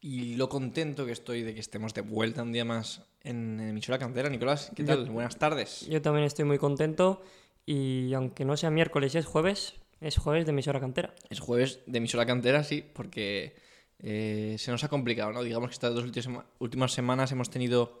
[0.00, 3.98] y lo contento que estoy de que estemos de vuelta un día más en emisora
[3.98, 4.28] cantera.
[4.28, 5.10] Nicolás, ¿qué Yo- tal?
[5.10, 5.86] Buenas tardes.
[5.88, 7.22] Yo también estoy muy contento
[7.66, 11.14] y aunque no sea miércoles es jueves, es jueves de emisora cantera.
[11.28, 13.54] Es jueves de emisora cantera, sí, porque
[13.98, 15.42] eh, se nos ha complicado, ¿no?
[15.42, 18.00] Digamos que estas dos últimas, sema- últimas semanas hemos tenido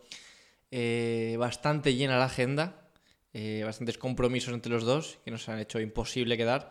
[0.70, 2.88] eh, bastante llena la agenda,
[3.34, 6.70] eh, bastantes compromisos entre los dos que nos han hecho imposible quedar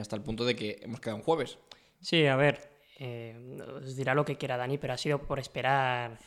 [0.00, 1.58] hasta el punto de que hemos quedado un jueves.
[2.00, 6.18] Sí, a ver, eh, os dirá lo que quiera Dani, pero ha sido por esperar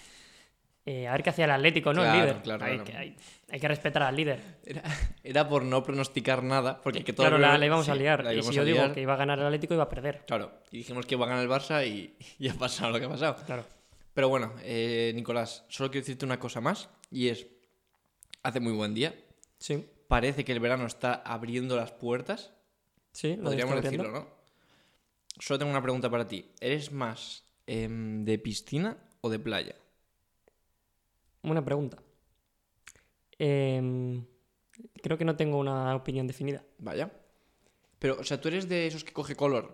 [0.86, 2.02] eh, a ver qué hacía el Atlético, ¿no?
[2.02, 2.42] Claro, el líder.
[2.42, 2.84] claro, hay, claro.
[2.86, 3.18] Que, hay,
[3.50, 4.40] hay que respetar al líder.
[4.66, 4.84] Era,
[5.24, 8.26] era por no pronosticar nada, porque que todo claro, la, la íbamos sí, a liar.
[8.34, 10.26] Y si yo digo que iba a ganar el Atlético, iba a perder.
[10.26, 13.06] Claro, y dijimos que iba a ganar el Barça y, y ha pasado lo que
[13.06, 13.36] ha pasado.
[13.46, 13.66] Claro.
[14.14, 17.48] Pero bueno, eh, Nicolás, solo quiero decirte una cosa más y es,
[18.44, 19.14] hace muy buen día,
[19.60, 22.54] Sí, parece que el verano está abriendo las puertas,
[23.12, 24.10] sí, lo podríamos decirlo.
[24.10, 24.39] ¿no?
[25.40, 26.52] Solo tengo una pregunta para ti.
[26.60, 29.76] ¿Eres más em, de piscina o de playa?
[31.44, 31.98] Una pregunta.
[33.38, 34.26] Em,
[35.02, 36.64] creo que no tengo una opinión definida.
[36.80, 37.12] Vaya.
[38.00, 39.66] Pero, o sea, tú eres de esos que coge color.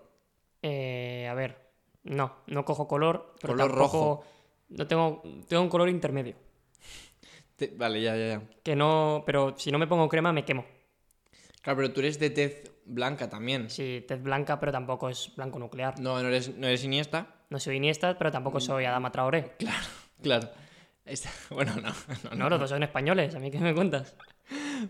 [0.62, 1.72] Eh, a ver,
[2.04, 4.00] no, no cojo color, pero Color tampoco.
[4.00, 4.24] rojo.
[4.70, 6.36] No tengo, tengo un color intermedio.
[7.58, 8.42] Te- Vale, ya, ya, ya.
[8.64, 10.66] Que no, pero si no me pongo crema me quemo.
[11.66, 13.72] Claro, pero tú eres de tez blanca también.
[13.72, 16.00] Sí, tez blanca, pero tampoco es blanco nuclear.
[16.00, 17.26] No, no eres, no eres Iniesta.
[17.50, 19.56] No soy Iniesta, pero tampoco soy Adama Traoré.
[19.58, 19.88] Claro,
[20.22, 20.50] claro.
[21.06, 21.90] Esta- Bueno, no.
[22.30, 24.16] no, No, los dos son españoles, ¿a mí qué me cuentas?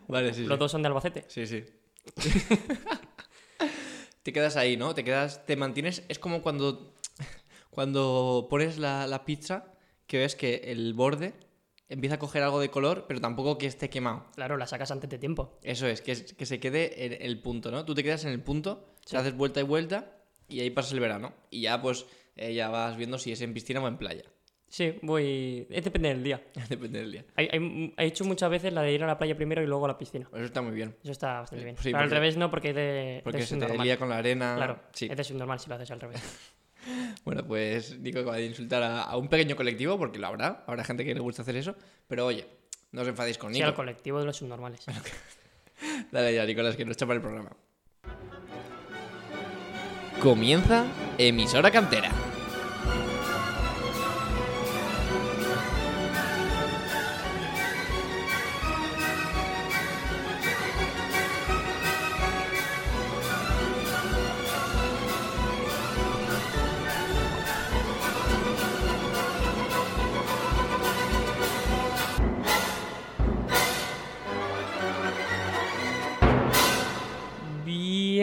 [0.09, 0.47] Vale, sí, sí.
[0.47, 1.23] Los dos son de Albacete.
[1.29, 1.63] Sí, sí.
[4.23, 4.93] te quedas ahí, ¿no?
[4.93, 6.03] Te quedas, te mantienes.
[6.09, 6.93] Es como cuando,
[7.69, 9.73] cuando pones la, la pizza
[10.07, 11.33] que ves que el borde
[11.89, 14.25] empieza a coger algo de color, pero tampoco que esté quemado.
[14.35, 15.59] Claro, la sacas antes de tiempo.
[15.63, 17.85] Eso es, que, es- que se quede en el punto, ¿no?
[17.85, 19.11] Tú te quedas en el punto, Sí.
[19.11, 21.33] te haces vuelta y vuelta y ahí pasas el verano.
[21.49, 24.23] Y ya, pues, eh, ya vas viendo si es en piscina o en playa.
[24.67, 25.67] Sí, voy.
[25.69, 26.43] Es depende del día.
[26.69, 27.25] Depende del día.
[27.35, 29.85] Hay- hay- He hecho muchas veces la de ir a la playa primero y luego
[29.85, 30.27] a la piscina.
[30.33, 30.95] Eso está muy bien.
[31.03, 31.77] Eso está bastante bien.
[31.77, 34.17] Sí, pero al revés no, porque es de, Porque de se te lía con la
[34.17, 34.55] arena.
[34.57, 35.07] Claro, Sí.
[35.09, 36.19] es de subnormal si lo haces al revés.
[37.23, 40.83] Bueno, pues Nico acaba de insultar a, a un pequeño colectivo, porque lo habrá, habrá
[40.83, 41.75] gente que le gusta hacer eso,
[42.07, 42.47] pero oye,
[42.91, 43.69] no os enfadéis con Sí, Nico.
[43.69, 44.81] al colectivo de los subnormales.
[46.11, 47.49] Dale ya, Nicolás, que nos chapa el programa.
[50.21, 50.85] Comienza
[51.17, 52.11] Emisora Cantera.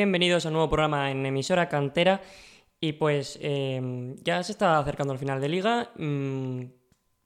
[0.03, 2.21] Bienvenidos a un nuevo programa en emisora cantera.
[2.81, 5.93] Y pues eh, ya se está acercando el final de liga.
[5.97, 6.65] mm,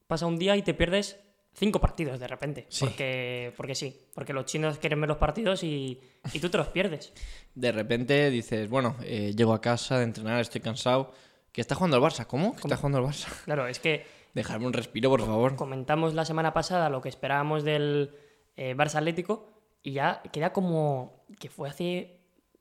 [0.06, 1.18] pasa un día y te pierdes
[1.54, 2.66] cinco partidos de repente.
[2.68, 2.84] Sí.
[2.84, 5.98] Porque, porque sí, porque los chinos quieren ver los partidos y,
[6.34, 7.14] y tú te los pierdes.
[7.54, 11.14] De repente dices, bueno, eh, llego a casa de entrenar, estoy cansado.
[11.52, 12.26] Que está jugando el Barça.
[12.26, 12.52] ¿Cómo?
[12.56, 13.28] Que está jugando el Barça.
[13.46, 14.04] Claro, es que
[14.34, 15.56] Dejadme un respiro, por favor.
[15.56, 18.14] comentamos la semana pasada lo que esperábamos del
[18.58, 19.48] eh, Barça Atlético
[19.82, 22.15] y ya queda como que fue hace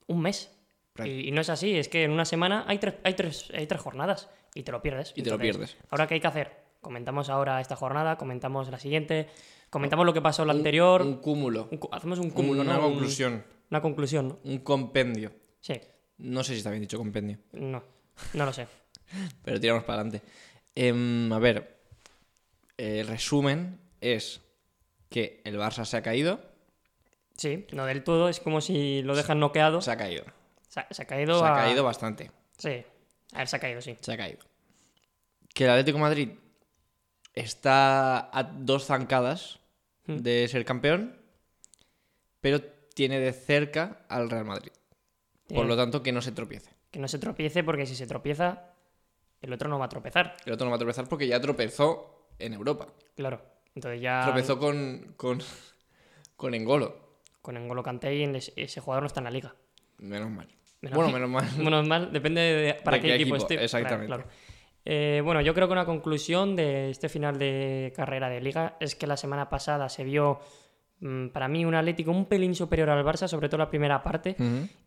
[0.08, 0.52] un mes.
[1.04, 3.68] Y, y no es así, es que en una semana hay tres, hay tres, hay
[3.68, 5.12] tres jornadas y te lo pierdes.
[5.16, 5.76] Y te lo pierdes.
[5.90, 6.52] Ahora, ¿qué hay que hacer?
[6.80, 9.28] Comentamos ahora esta jornada, comentamos la siguiente,
[9.70, 11.02] comentamos lo que pasó la anterior.
[11.02, 11.68] Un cúmulo.
[11.72, 13.44] un hacemos un cúmulo, una conclusión.
[13.70, 14.40] una conclusión, ¿no?
[14.44, 15.34] Un compendio.
[15.60, 15.74] Sí,
[16.20, 17.40] No sé si está bien dicho compendio.
[17.52, 17.84] no,
[18.34, 18.68] no lo sé.
[19.44, 20.26] Pero tiramos para adelante.
[20.76, 21.80] Em, a ver,
[22.78, 24.42] el resumen es
[25.10, 26.40] que el Barça se ha caído.
[27.38, 29.82] Sí, no del todo, es como si lo dejan noqueado.
[29.82, 30.24] Se ha caído.
[30.70, 32.32] Se ha, se ha caído Se ha a- caído bastante.
[32.58, 32.84] Sí,
[33.34, 33.98] a ver, se ha caído, sí.
[34.00, 34.40] Se ha caído.
[35.54, 36.30] Que el Atlético de Madrid
[37.34, 39.60] está a dos zancadas
[40.08, 40.18] Hmm.
[40.18, 41.18] de ser campeón,
[42.42, 44.72] pero tiene de cerca al Real Madrid.
[45.48, 46.70] Por lo tanto, que no se tropiece.
[46.92, 48.72] Que no se tropiece, porque si se tropieza,
[49.42, 50.38] el otro no va a tropezar.
[50.46, 52.88] El otro no va a tropezar porque ya tropezó en Europa.
[53.16, 53.42] Claro.
[53.74, 55.40] Entonces ya Tropezó con, con,
[56.36, 57.05] con Engolo.
[57.46, 59.56] Con N'Golo Kanté y en ese, jugador no está en la liga.
[60.00, 60.48] Menos mal.
[60.82, 61.46] Menos bueno, menos mal.
[61.64, 63.64] Menos mal, depende de para De qué, qué equipo, equipo, esté.
[63.64, 64.08] exactamente.
[64.08, 64.38] Claro, claro.
[64.84, 68.96] Eh, bueno, yo creo que una conclusión de este final de carrera de liga es
[68.96, 70.40] que la semana pasada se vio,
[71.00, 74.36] mm, para mí, un Atlético un pelín superior al Barça, sobre todo la primera parte.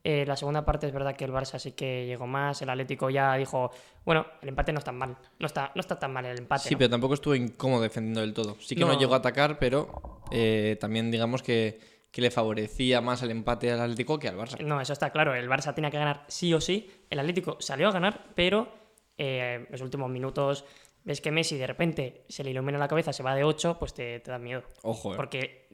[0.04, 2.62] Eh, la segunda parte es verdad que el Barça sí que llegó más.
[2.62, 3.72] El Atlético ya dijo,
[4.04, 5.16] bueno, el empate no está mal.
[5.40, 6.68] No está, no está tan mal el empate.
[6.68, 6.78] Sí, ¿no?
[6.78, 8.56] pero tampoco estuvo incómodo defendiendo del todo.
[8.60, 8.98] Sí que no, No.
[9.00, 13.80] llegó a atacar, pero eh, también digamos que, que le favorecía más el empate al
[13.80, 14.58] Atlético que al Barça.
[14.64, 15.34] No, eso está claro.
[15.34, 16.90] El Barça tenía que ganar sí o sí.
[17.10, 18.72] El Atlético salió a ganar, pero
[19.18, 20.64] eh, los últimos minutos
[21.04, 23.94] ves que Messi de repente se le ilumina la cabeza, se va de 8, pues
[23.94, 24.62] te, te da miedo.
[24.82, 25.16] Ojo, eh.
[25.16, 25.68] Porque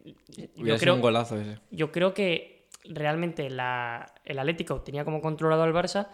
[0.57, 1.59] yo creo, un golazo ese.
[1.71, 6.09] yo creo que realmente la- el Atlético tenía como controlado al Barça,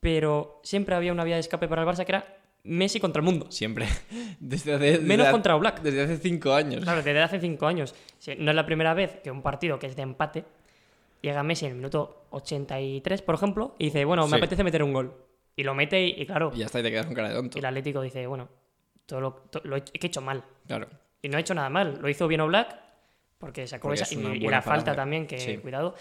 [0.00, 2.37] pero siempre había una vía de escape para el Barça que era
[2.68, 3.46] Messi contra el mundo.
[3.50, 3.86] Siempre.
[4.40, 5.80] Desde hace, Menos desde- contra Oblak.
[5.82, 6.82] Desde hace cinco años.
[6.84, 7.94] Claro, desde hace cinco años.
[8.38, 10.44] No es la primera vez que un partido que es de empate
[11.22, 14.36] llega Messi en el minuto 83, por ejemplo, y dice, bueno, me Sí.
[14.36, 15.14] apetece meter un gol.
[15.56, 17.34] Y lo mete y, y claro, Y ya está, y te quedas con cara de
[17.34, 17.58] tonto.
[17.58, 18.48] y el Atlético dice, bueno,
[19.06, 20.44] todo lo, to- lo he que he hecho mal.
[20.66, 20.86] Claro.
[21.20, 21.98] Y no ha hecho nada mal.
[22.00, 22.76] Lo hizo bien Oblak,
[23.38, 24.14] porque sacó Porque esa.
[24.14, 25.56] es Y, y la falta también, que Sí.
[25.56, 25.96] cuidado.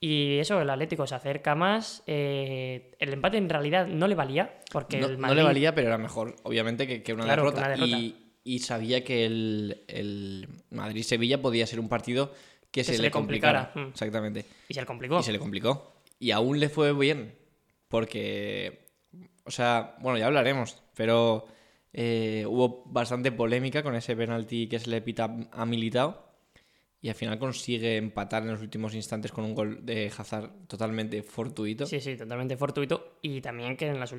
[0.00, 2.02] Y eso, el Atlético se acerca más.
[2.06, 5.36] eh, el empate en realidad no le valía, porque No, el no Madrid...
[5.38, 7.60] le valía, pero era mejor, obviamente, que, que una, Claro, que derrota.
[7.66, 7.98] una derrota.
[7.98, 12.32] Y, y sabía que el, el Madrid-Sevilla podía ser un partido
[12.70, 13.64] que, se, se le le complicara.
[13.72, 13.86] complicara.
[13.88, 13.90] Mm.
[13.90, 14.44] Exactamente.
[14.68, 15.18] Y se le complicó.
[15.18, 15.92] Y se le complicó.
[16.20, 17.34] Y aún le fue bien.
[17.88, 18.86] Porque,
[19.44, 21.46] o sea, bueno, ya hablaremos, pero
[21.92, 26.27] eh, hubo bastante polémica con ese penalti que se le pita a Militao.
[27.00, 31.22] Y al final consigue empatar en los últimos instantes con un gol de Hazard totalmente
[31.22, 31.86] fortuito.
[31.86, 33.18] Sí, sí, totalmente fortuito.
[33.22, 34.14] Y también que en las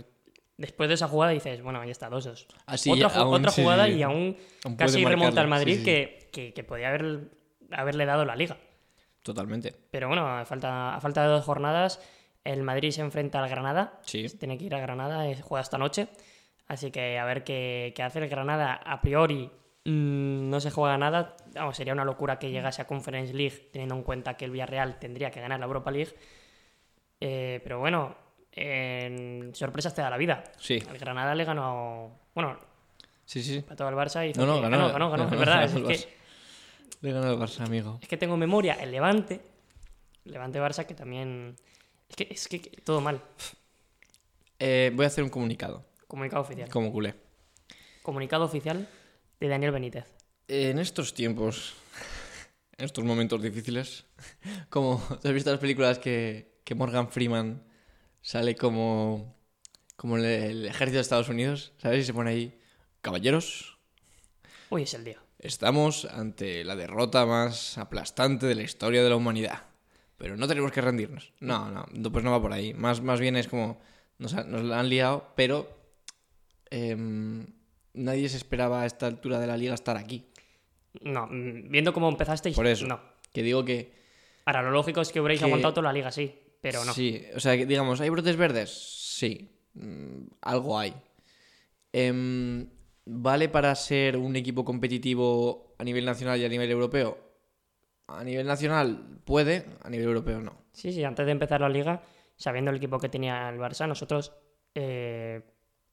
[0.58, 2.48] después de esa jugada dices, bueno, ya está, 2-2.
[2.66, 3.94] Así otra ya, ju- aún otra sí, jugada sí.
[3.94, 4.38] y aún
[4.78, 5.84] casi remonta al Madrid sí.
[5.84, 7.31] Que, que, que podía haber,
[7.72, 8.58] haberle dado la liga.
[9.24, 9.76] Totalmente.
[9.92, 12.02] Pero bueno, a falta, a falta de dos jornadas,
[12.46, 14.00] el Madrid se enfrenta al Granada.
[14.06, 14.26] Sí.
[14.40, 16.08] Tiene que ir a Granada, eh, juega esta noche.
[16.68, 18.74] Así que a ver qué, qué hace el Granada.
[18.74, 19.50] A priori
[19.86, 21.36] mm, no se juega nada.
[21.54, 25.00] Vamos, sería una locura que llegase a Conference League, teniendo en cuenta que el Villarreal
[25.00, 26.14] tendría que ganar la Europa League.
[27.22, 28.16] Eh, pero bueno,
[28.52, 30.44] en sorpresas te da la vida.
[30.60, 32.12] Sí, El Granada le ganó.
[32.34, 32.58] Bueno,
[33.26, 33.62] sí, sí.
[33.62, 34.70] para todo el Barça y No, no, ganó.
[34.78, 35.64] ganó, ganó, ganó, ganó, es verdad.
[35.92, 36.14] es, que,
[37.02, 38.00] Le ganó el Barça, amigo.
[38.02, 39.42] es que tengo en memoria el Levante.
[40.26, 41.56] Levante Barça que también.
[42.10, 43.22] Es que, es que que todo mal.
[44.60, 46.70] Eh, voy a hacer un comunicado, Comunicado oficial.
[46.70, 47.16] como culé.
[48.02, 48.88] Comunicado oficial
[49.39, 50.06] de Daniel Benítez.
[50.47, 51.75] En estos tiempos,
[52.77, 54.06] en estos momentos difíciles,
[54.69, 57.63] como ¿te has visto las películas que, que Morgan Freeman
[58.21, 59.36] sale como,
[59.95, 62.01] como el, el ejército de Estados Unidos, ¿sabes?
[62.01, 62.59] Y se pone ahí,
[63.01, 63.77] caballeros,
[64.69, 65.19] Hoy es el día.
[65.39, 69.63] estamos ante la derrota más aplastante de la historia de la humanidad.
[70.18, 71.33] Pero no tenemos que rendirnos.
[71.39, 72.74] No, no, pues no va por ahí.
[72.74, 73.80] Más, más bien es como,
[74.18, 75.69] nos, nos la han liado, pero
[76.69, 77.47] em,
[78.00, 80.25] nadie se esperaba a esta altura de la liga estar aquí.
[81.01, 82.88] No, mm, viendo cómo empezasteis, Por eso.
[82.88, 83.00] no.
[83.31, 83.94] Que digo que
[84.46, 86.94] Ahora, lo lógico es que hubierais Que- aguantado toda la liga, sí, pero no.
[86.94, 88.69] Sí, o sea, que digamos, ¿hay brotes verdes?
[88.72, 90.94] Sí, mm, algo hay.
[91.94, 92.68] Em,
[93.12, 97.18] ¿Vale para ser un equipo competitivo a nivel nacional y a nivel europeo?
[98.07, 100.56] A nivel nacional puede, a nivel europeo no.
[100.74, 102.04] Sí, sí, antes de empezar la liga,
[102.36, 104.34] sabiendo el equipo que tenía el Barça, nosotros
[104.75, 105.42] eh,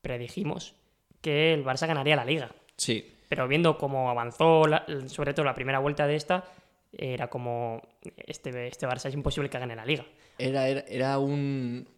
[0.02, 0.74] predijimos
[1.20, 2.50] que el Barça ganaría la liga.
[2.76, 6.44] Sí, Pero viendo cómo avanzó, la- sobre todo la primera vuelta de esta,
[6.92, 7.82] era como,
[8.26, 10.04] este, este Barça es imposible que gane la liga.
[10.38, 11.88] era, era, era un,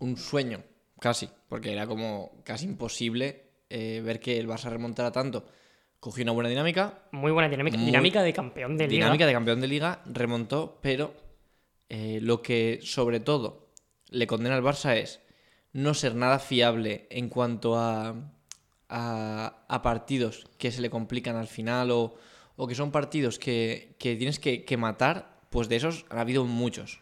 [0.00, 0.62] un sueño,
[1.00, 5.46] casi, porque era como casi imposible eh, ver que el Barça remontara tanto.
[6.00, 9.04] Cogió una buena dinámica, Muy buena dinámica, Muy- dinámica de campeón de liga.
[9.06, 11.14] dinámica de campeón de liga, remontó, pero
[11.88, 13.70] eh, lo que sobre todo
[14.10, 15.20] le condena al Barça es
[15.72, 18.14] no ser nada fiable en cuanto a,
[18.96, 22.14] a, a partidos que se le complican al final o,
[22.54, 26.44] o que son partidos que, que tienes que, que matar, pues de esos han habido
[26.44, 27.00] muchos.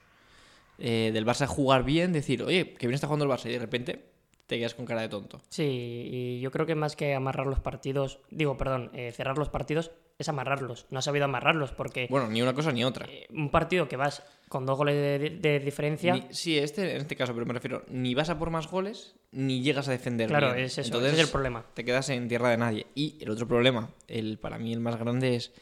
[0.78, 3.58] Eh, del Barça jugar bien, decir, oye, que bien está jugando el Barça y de
[3.58, 4.06] repente
[4.46, 5.42] te quedas con cara de tonto.
[5.50, 9.50] Sí, y yo creo que más que amarrar los partidos, digo, perdón, eh, cerrar los
[9.50, 9.90] partidos,
[10.22, 10.86] es amarrarlos.
[10.90, 13.06] No ha sabido amarrarlos porque Bueno, ni una cosa ni otra.
[13.08, 16.90] eh, un partido que vas con dos goles de, de- de diferencia, Ni- sí, este,
[16.94, 19.92] en este caso, pero me refiero, ni vas a por más goles, ni llegas a
[19.92, 20.64] defender claro, bien.
[20.66, 21.64] es eso, Entonces, ese es el problema.
[21.74, 22.86] te quedas en tierra de nadie.
[22.94, 25.52] Y el otro problema, el para mí el más grande, es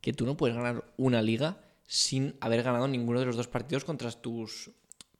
[0.00, 1.56] que tú no puedes ganar una liga
[1.86, 4.70] sin haber ganado ninguno de los dos partidos contra tus,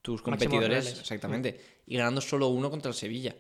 [0.03, 0.99] tus competidores.
[1.01, 1.59] Exactamente.
[1.87, 3.35] Y ganando solo uno contra el Sevilla.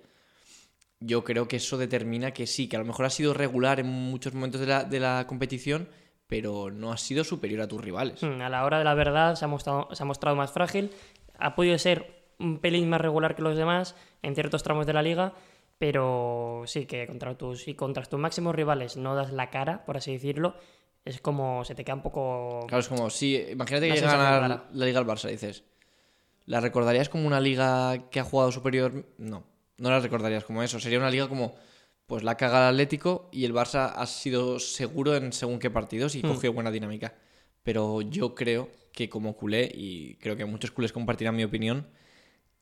[1.06, 3.86] Yo creo que eso determina que sí, que a lo mejor ha sido regular en
[3.86, 5.88] muchos momentos de la, de la competición,
[6.26, 8.22] pero no ha sido superior a tus rivales.
[8.22, 10.90] Mm, A la hora de la verdad se ha mostrado, se ha mostrado más frágil.
[11.38, 15.02] Ha podido ser un pelín más regular que los demás en ciertos tramos de la
[15.02, 15.34] liga,
[15.78, 19.96] pero sí que contra tus, y contra tus máximos rivales no das la cara, por
[19.96, 20.54] así decirlo.
[21.04, 22.60] Es como se te queda un poco.
[22.66, 25.64] Claro, es como, sí, imagínate que llega a ganar la Liga al Barça, dices.
[26.46, 29.06] ¿La recordarías como una liga que ha jugado superior?
[29.18, 29.44] No,
[29.78, 30.78] no la recordarías como eso.
[30.80, 31.54] Sería una liga como,
[32.06, 36.14] pues la caga el Atlético y el Barça ha sido seguro en según qué partidos
[36.14, 36.28] y Hmm.
[36.28, 37.14] cogió buena dinámica.
[37.62, 41.88] Pero yo creo que como culé, y creo que muchos culés compartirán mi opinión,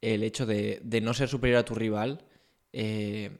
[0.00, 2.24] el hecho de, de no ser superior a tu rival
[2.72, 3.30] eh,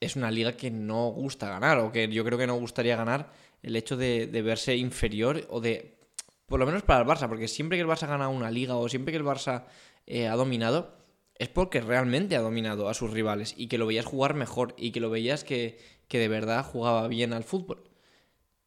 [0.00, 3.30] es una liga que no gusta ganar, o que yo creo que no gustaría ganar
[3.62, 5.98] el hecho de, de verse inferior o de.
[6.46, 8.88] Por lo menos para el Barça, porque siempre que el Barça gana una liga o
[8.88, 9.64] siempre que el Barça
[10.06, 10.96] eh, ha dominado,
[11.42, 14.92] es porque realmente ha dominado a sus rivales y que lo veías jugar mejor y
[14.92, 17.82] que lo veías que, que de verdad jugaba bien al fútbol.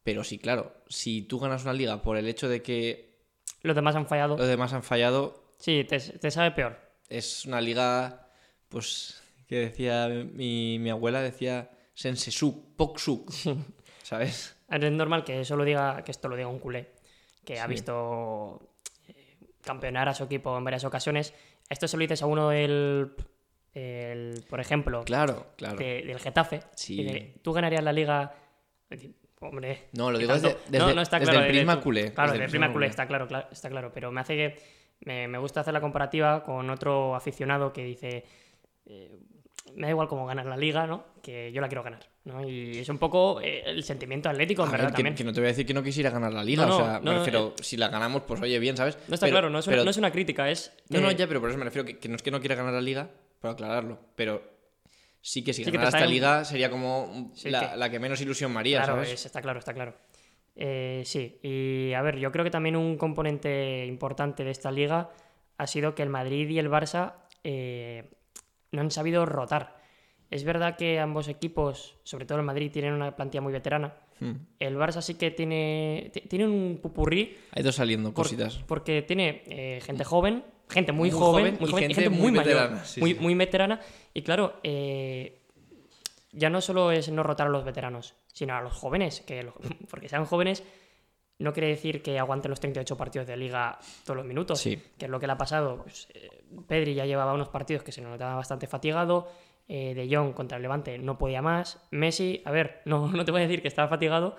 [0.02, 3.16] Pero sí, claro, si tú ganas una liga por el hecho de que
[3.62, 4.36] Los demás han fallado.
[4.36, 6.78] los demás han fallado, Sí, te, te sabe peor.
[7.08, 8.28] es una liga,
[8.68, 13.30] pues, que decía mi, mi abuela, decía Sensesuk, Poksuk,
[14.02, 14.54] ¿sabes?
[14.68, 16.90] Es normal que eso lo diga, que esto lo diga un culé,
[17.44, 18.60] que ha visto
[19.08, 21.32] eh, campeonar a su equipo en varias ocasiones.
[21.70, 23.12] Esto se lo dices a uno del,
[23.74, 25.76] el- por ejemplo, Claro, claro.
[25.76, 26.60] de- del Getafe.
[26.74, 27.02] Sí.
[27.04, 28.34] de, Tú ganarías la liga.
[29.40, 29.88] Hombre.
[29.92, 31.46] No, lo ¿qué digo desde, desde- no, no está desde claro.
[31.46, 32.12] el desde prisma culé.
[32.12, 33.92] Claro, desde el prisma culé, está claro, cla- está claro.
[33.92, 34.86] Pero me hace que.
[35.00, 38.24] Me, me gusta hacer la comparativa con otro aficionado que dice.
[38.86, 39.18] eh,
[39.74, 41.04] me da igual cómo ganar la liga, ¿no?
[41.22, 42.46] Que yo la quiero ganar, ¿no?
[42.46, 45.14] Y es un poco eh, el sentimiento atlético, en A verdad, ver, que, también.
[45.14, 46.84] que no te voy a decir que no quisiera ganar la liga, No, no, o
[46.84, 47.62] sea, me refiero, eh.
[47.62, 48.98] si la ganamos, pues oye, bien, ¿sabes?
[49.08, 50.72] No está Pero- claro, no es, una, pero- no es una crítica, es.
[50.90, 52.54] No, no, ya, pero por eso me refiero que, que no es que no quiera
[52.54, 53.08] ganar la liga,
[53.40, 54.42] por aclararlo, pero
[55.20, 57.98] sí que si Sí ganara esta en- liga sería como Sí, la, que- la que
[58.00, 59.12] menos ilusión me haría, Claro, ¿sabes?
[59.12, 59.94] es- está claro, está claro.
[60.56, 65.10] Eh, sí, y a ver, yo creo que también un componente importante de esta liga
[65.58, 67.14] ha sido que el Madrid y el Barça
[67.44, 68.10] eh,
[68.72, 69.75] no han sabido rotar.
[70.30, 73.94] Es verdad que ambos equipos, sobre todo el Madrid, tienen una plantilla muy veterana.
[74.18, 74.32] Hmm.
[74.58, 78.58] El Barça sí que tiene, ti- tiene un pupurrí Ha ido saliendo por- cositas.
[78.66, 82.10] porque tiene eh, gente joven, gente muy, Muy joven, joven muy y joven, y gente
[82.10, 83.20] muy mayor, veterana, sí, muy, sí.
[83.20, 83.80] muy veterana.
[84.14, 85.42] Y claro, eh,
[86.32, 89.46] ya no solo es no rotar a los veteranos, sino a los jóvenes, que
[89.90, 90.62] porque sean jóvenes
[91.38, 94.80] no quiere decir que aguanten los 38 partidos de liga todos los minutos, Sí.
[94.96, 95.82] que es lo que le ha pasado.
[95.82, 96.30] Pues, eh,
[96.66, 99.28] Pedri ya llevaba unos partidos que se notaba bastante fatigado,
[99.68, 103.32] eh, De Jong contra el Levante no podía más, Messi, a ver, no, no te
[103.32, 104.36] voy a decir que estaba fatigado,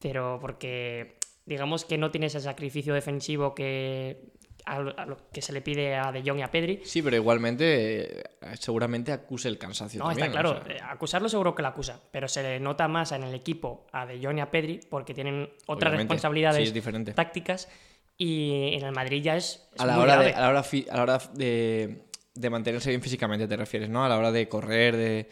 [0.00, 4.32] pero porque digamos que no tiene ese sacrificio defensivo que,
[4.64, 6.80] a lo- lo que se le pide a De Jong y a Pedri.
[6.84, 8.24] Sí, pero igualmente eh,
[8.58, 10.28] seguramente acuse el cansancio No, también.
[10.28, 13.12] está claro, o sea, eh, acusarlo seguro que la acusa, pero se le nota más
[13.12, 16.14] en el equipo a De Jong y a Pedri porque tienen otras obviamente.
[16.14, 17.68] responsabilidades Sí, tácticas
[18.16, 20.62] y en el Madrid ya es, es a la muy hora, de, a la hora,
[20.62, 22.04] fi- a la hora de,
[22.34, 24.04] de mantenerse bien físicamente, te refieres, ¿no?
[24.04, 25.28] A la hora de correr, de...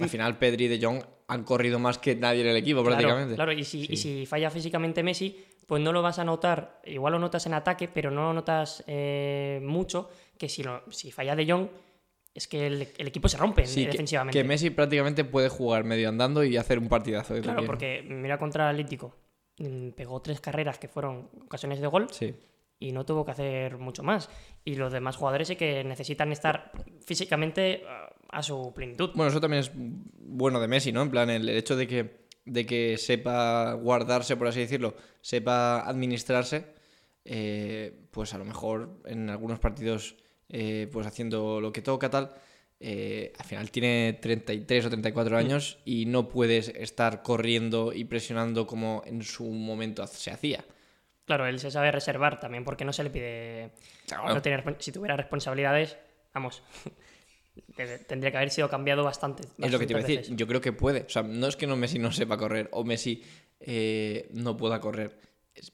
[0.00, 2.96] Al final Pedri y De Jong han corrido más que nadie en el equipo, Claro,
[2.96, 3.34] prácticamente.
[3.34, 7.12] Claro, y si, y si falla físicamente Messi, pues no lo vas a notar, igual
[7.12, 11.36] lo notas en ataque, pero no lo notas eh, mucho, que si, lo- si falla
[11.36, 11.68] De Jong,
[12.34, 14.38] es que el, el equipo se rompe Sí, eh, que, defensivamente.
[14.38, 17.34] que Messi prácticamente puede jugar medio andando y hacer un partidazo.
[17.34, 17.66] de claro, también.
[17.70, 19.14] porque mira contra el Atlético,
[19.58, 22.34] mm, pegó tres carreras que fueron ocasiones de gol Sí.
[22.82, 24.28] Y no tuvo que hacer mucho más.
[24.64, 26.72] Y los demás jugadores sí que necesitan estar
[27.04, 29.10] físicamente ah, a su plenitud.
[29.14, 31.02] Bueno, eso también es bueno de Messi, ¿no?
[31.02, 35.80] En plan, el, el hecho de que, de que sepa guardarse, por así decirlo, sepa
[35.88, 36.66] administrarse,
[37.24, 40.16] eh, pues a lo mejor en algunos partidos,
[40.48, 42.34] eh, pues haciendo lo que toca, tal,
[42.80, 48.66] eh, al final tiene 33 o 34 años y no puedes estar corriendo y presionando
[48.66, 50.64] como en su momento se hacía.
[51.24, 53.70] Claro, él se sabe reservar también porque no se le pide
[54.06, 54.34] Claro.
[54.34, 54.42] no
[54.80, 55.96] si tuviera responsabilidades,
[56.34, 56.62] vamos,
[58.08, 59.44] tendría que haber sido cambiado bastante.
[59.58, 60.34] Es lo que te iba a decir.
[60.36, 61.02] Yo creo que puede.
[61.02, 63.22] O sea, no es que no Messi no sepa correr o Messi
[63.60, 65.18] eh, no pueda correr.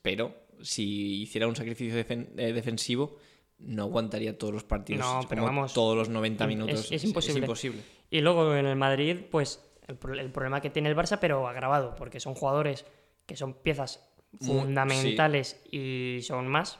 [0.02, 3.16] Pero si hiciera un sacrificio defen- eh, defensivo,
[3.58, 5.00] no aguantaría todos los partidos.
[5.06, 6.92] No, Es pero como vamos, todos los 90 es- minutos.
[6.92, 7.40] es imposible.
[7.40, 7.78] imposible.
[7.78, 7.92] veces.
[8.10, 12.20] Y luego en el Madrid, pues el problema que tiene el Barça, pero agravado, porque
[12.20, 12.84] son jugadores
[13.26, 14.04] que son piezas
[14.40, 16.78] Muy- fundamentales y son más.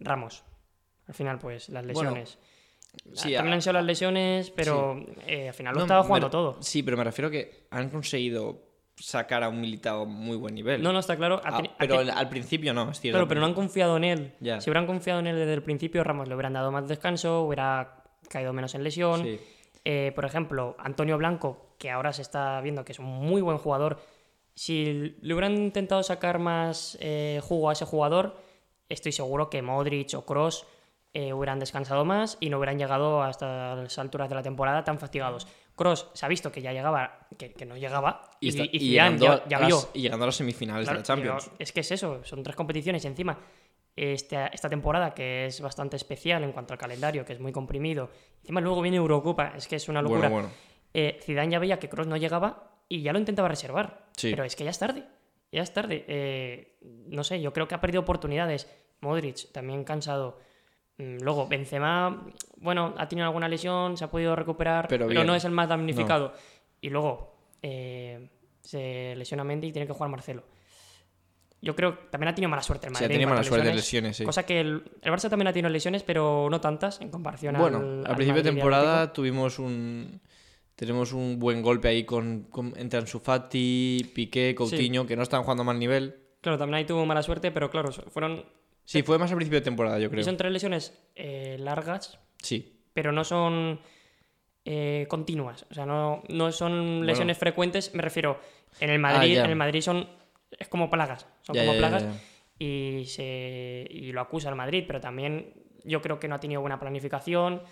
[0.00, 0.44] Ramos.
[1.06, 2.38] Al final, pues las Bueno, lesiones.
[3.14, 6.30] sí, También a- han sido las lesiones, pero eh, al final lo No, estaba jugando
[6.30, 6.56] todo.
[6.62, 8.62] Sí, pero me refiero a que han conseguido
[8.96, 10.82] sacar a un militado a muy buen nivel.
[10.82, 11.40] No, no, está claro.
[11.44, 13.16] Ah, pero al- principio no, es cierto.
[13.16, 14.34] Claro, pero no han confiado en él.
[14.40, 18.02] Si hubieran confiado en él desde el principio, Ramos le hubieran dado más descanso, hubiera
[18.28, 19.22] caído menos en lesión.
[19.22, 19.40] Sí.
[19.84, 23.56] Eh, por ejemplo, Antonio Blanco, que ahora se está viendo que es un muy buen
[23.58, 24.00] jugador,
[24.58, 28.36] si le hubieran intentado sacar más eh, jugo a ese jugador,
[28.88, 30.66] estoy seguro que Modric o Cross
[31.14, 35.48] hubieran descansado más y no hubieran llegado a estas alturas de la temporada tan fatigados.
[35.74, 38.70] Cross se ha visto que ya llegaba, que, que no llegaba, y, Y, está- y
[38.72, 39.78] y Zidane llegando ya, las- vio.
[39.94, 41.50] y llegando a las semifinales Claro, de la Champions.
[41.58, 43.36] es que es eso, son tres competiciones y encima
[43.96, 48.10] esta, esta temporada que es bastante especial en cuanto al calendario, que es muy comprimido.
[48.42, 50.28] Encima luego viene Eurocopa, es que es una locura.
[50.28, 50.50] Bueno, bueno.
[50.94, 54.07] Eh, Zidane ya veía que Kroos no llegaba y ya lo intentaba reservar.
[54.18, 54.30] Sí.
[54.30, 55.04] Pero es que ya es tarde.
[55.50, 56.04] Ya es tarde.
[56.08, 56.76] Eh,
[57.08, 58.68] no sé, yo creo que ha perdido oportunidades.
[59.00, 60.38] Modric también cansado.
[60.98, 65.44] Mm, Luego, Benzema, bueno, ha tenido alguna lesión, se ha podido recuperar, Pero no es
[65.44, 66.32] el más damnificado.
[66.80, 68.28] Y luego, eh,
[68.62, 70.42] se lesiona Mendy y tiene que jugar Marcelo.
[71.60, 73.06] Yo creo que también ha tenido mala suerte el Sí, Madrid.
[73.06, 74.24] ha tenido en mala suerte de lesiones, sí.
[74.24, 77.78] Cosa que el, el Barça también ha tenido lesiones, pero no tantas en comparación Bueno,
[77.78, 77.84] al.
[78.00, 80.20] al, al principio de temporada tuvimos un.
[80.78, 85.42] Tenemos un buen golpe ahí con, con- entre Ansu Fati, Piqué, Coutinho, que no están
[85.42, 86.14] jugando a mal nivel.
[86.40, 88.44] Claro, también ahí tuvo mala suerte, pero claro, fueron.
[88.84, 90.22] Sí, fue más al principio de temporada, yo Y creo.
[90.22, 92.80] son tres lesiones eh, largas, Sí.
[92.94, 93.80] pero no son
[94.64, 95.66] eh, continuas.
[95.68, 97.92] O sea, no, no son lesiones frecuentes.
[97.94, 98.38] Me refiero,
[98.78, 100.08] en el Madrid, Ah, en el Madrid son.
[100.58, 101.26] Es como plagas.
[101.42, 102.02] Son Ya, como ya, plagas.
[102.04, 102.12] ya.
[102.64, 105.52] Y, se, y lo acusa el Madrid, pero también
[105.84, 107.62] yo creo que no ha tenido buena planificación.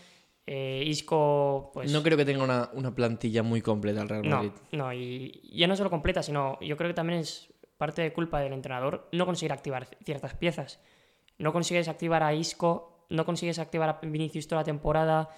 [0.46, 1.90] Eh, Isco, pues.
[1.92, 4.50] No creo que tenga una, una plantilla muy completa el Real Madrid.
[4.72, 8.12] No, no, y ya no solo completa, sino yo creo que también es parte de
[8.12, 10.80] culpa del entrenador no conseguir activar ciertas piezas.
[11.38, 15.28] No consigues activar a Isco, no consigues activar a Vinicius toda la temporada.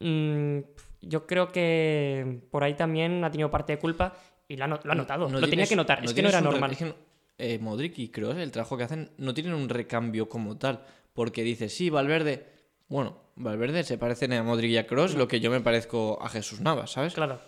[0.00, 0.58] Mm,
[1.02, 4.14] yo creo que por ahí también ha tenido parte de culpa
[4.48, 5.28] y lo ha, no- lo ha notado.
[5.28, 6.72] No lo tenía que notar, es que no era normal.
[6.72, 6.94] es que
[7.38, 10.84] eh, Modric y Kroos, el trabajo que hacen, no tienen un recambio como tal.
[11.12, 12.46] Porque dices, sí, Valverde.
[12.88, 16.28] Bueno, Valverde se parecen a Modric y a Kroos, lo que yo me parezco a
[16.28, 17.14] Jesús Navas, ¿sabes?
[17.14, 17.40] Claro,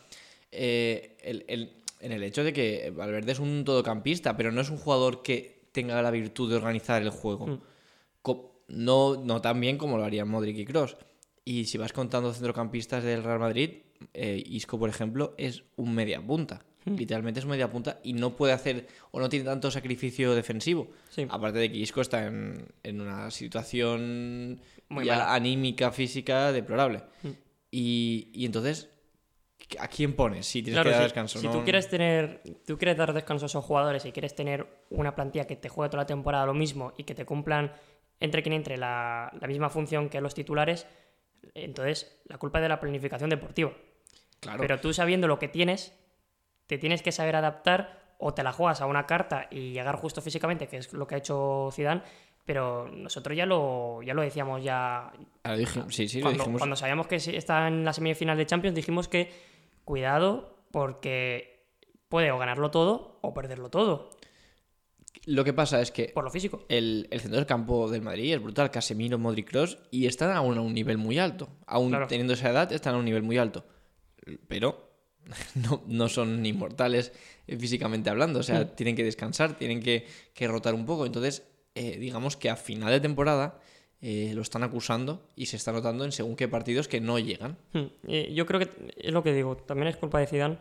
[0.53, 4.71] eh, el- el- en el hecho de que Valverde es un todocampista, pero no es
[4.71, 7.47] un jugador que tenga la virtud de organizar el juego.
[7.47, 7.61] Mm.
[8.69, 10.97] No, no tan bien como lo harían Modric y Cross.
[11.45, 13.71] Y si vas contando centrocampistas del Real Madrid,
[14.13, 16.65] eh, Isco, por ejemplo, es un media punta.
[16.87, 16.95] Mm.
[16.97, 20.89] Literalmente es media punta y no puede hacer o no tiene tanto sacrificio defensivo.
[21.11, 21.27] sí.
[21.29, 25.35] Aparte de que Isco está en, en una situación Muy ya mala.
[25.35, 27.03] anímica, física, deplorable.
[27.23, 27.29] Mm.
[27.73, 28.89] Y, y entonces,
[29.79, 30.47] ¿a quién pones?
[30.47, 31.39] Si tienes Claro, que dar si, descanso.
[31.41, 31.53] si ¿no?
[31.53, 35.47] tú quieres tener, tú quieres dar descanso a esos jugadores y quieres tener una plantilla
[35.47, 37.73] que te juegue toda la temporada lo mismo y que te cumplan
[38.21, 40.87] entre quien entre la, la misma función que los titulares,
[41.55, 43.73] entonces la culpa es de la planificación deportiva.
[44.41, 44.59] Claro.
[44.61, 45.93] Pero tú sabiendo lo que tienes,
[46.67, 50.21] te tienes que saber adaptar o te la juegas a una carta y llegar justo
[50.23, 52.03] físicamente, que es lo que ha hecho Zidane.
[52.45, 55.11] Pero nosotros ya lo, ya lo decíamos ya
[55.43, 56.61] Ahora dije- sí, sí, lo cuando, dijimos.
[56.61, 59.33] cuando sabíamos que está en la semifinal de Champions, dijimos que
[59.85, 61.67] cuidado porque
[62.09, 64.11] puede o ganarlo todo o perderlo todo,
[65.27, 66.65] Lo que pasa es que por lo físico.
[66.69, 68.71] el, el centro del campo del Madrid es brutal.
[68.71, 71.49] Casemiro, Modric, Kroos y están aún a un nivel muy alto.
[71.67, 72.07] Aún Claro.
[72.07, 73.65] teniendo esa edad, están a un nivel muy alto.
[74.47, 74.86] Pero
[75.55, 77.13] no, no son inmortales
[77.47, 78.41] eh, físicamente hablando.
[78.41, 78.69] O sea, Mm.
[78.77, 81.07] tienen que descansar, tienen que, que rotar un poco.
[81.07, 81.43] Entonces,
[81.75, 83.59] eh, digamos que a final de temporada
[84.01, 87.57] eh, lo están acusando y se está notando en según qué partidos que no llegan.
[88.07, 90.59] Eh, Yo creo que es lo que digo, también es culpa de Zidane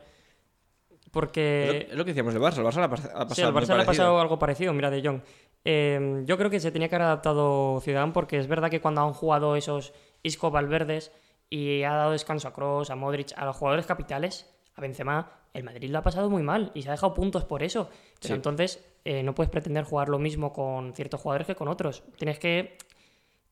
[1.11, 2.57] porque es lo que decíamos del Barça.
[2.57, 4.39] El Barça le ha pas- ha pasado sí, al muy Barça le ha pasado algo
[4.39, 5.21] parecido, mira de Jong.
[5.63, 9.01] Eh, yo creo que se tenía que haber adaptado Zidane porque es verdad que cuando
[9.01, 11.11] han jugado esos Isco Valverdes
[11.49, 14.45] y ha dado descanso a Kroos, a Modric, a los jugadores capitales,
[14.75, 17.63] a Benzema, el Madrid lo ha pasado muy mal y se ha dejado puntos por
[17.63, 17.89] eso.
[18.19, 18.33] Pero Sí.
[18.33, 22.03] entonces eh, no puedes pretender jugar lo mismo con ciertos jugadores que con otros.
[22.17, 22.77] Tienes que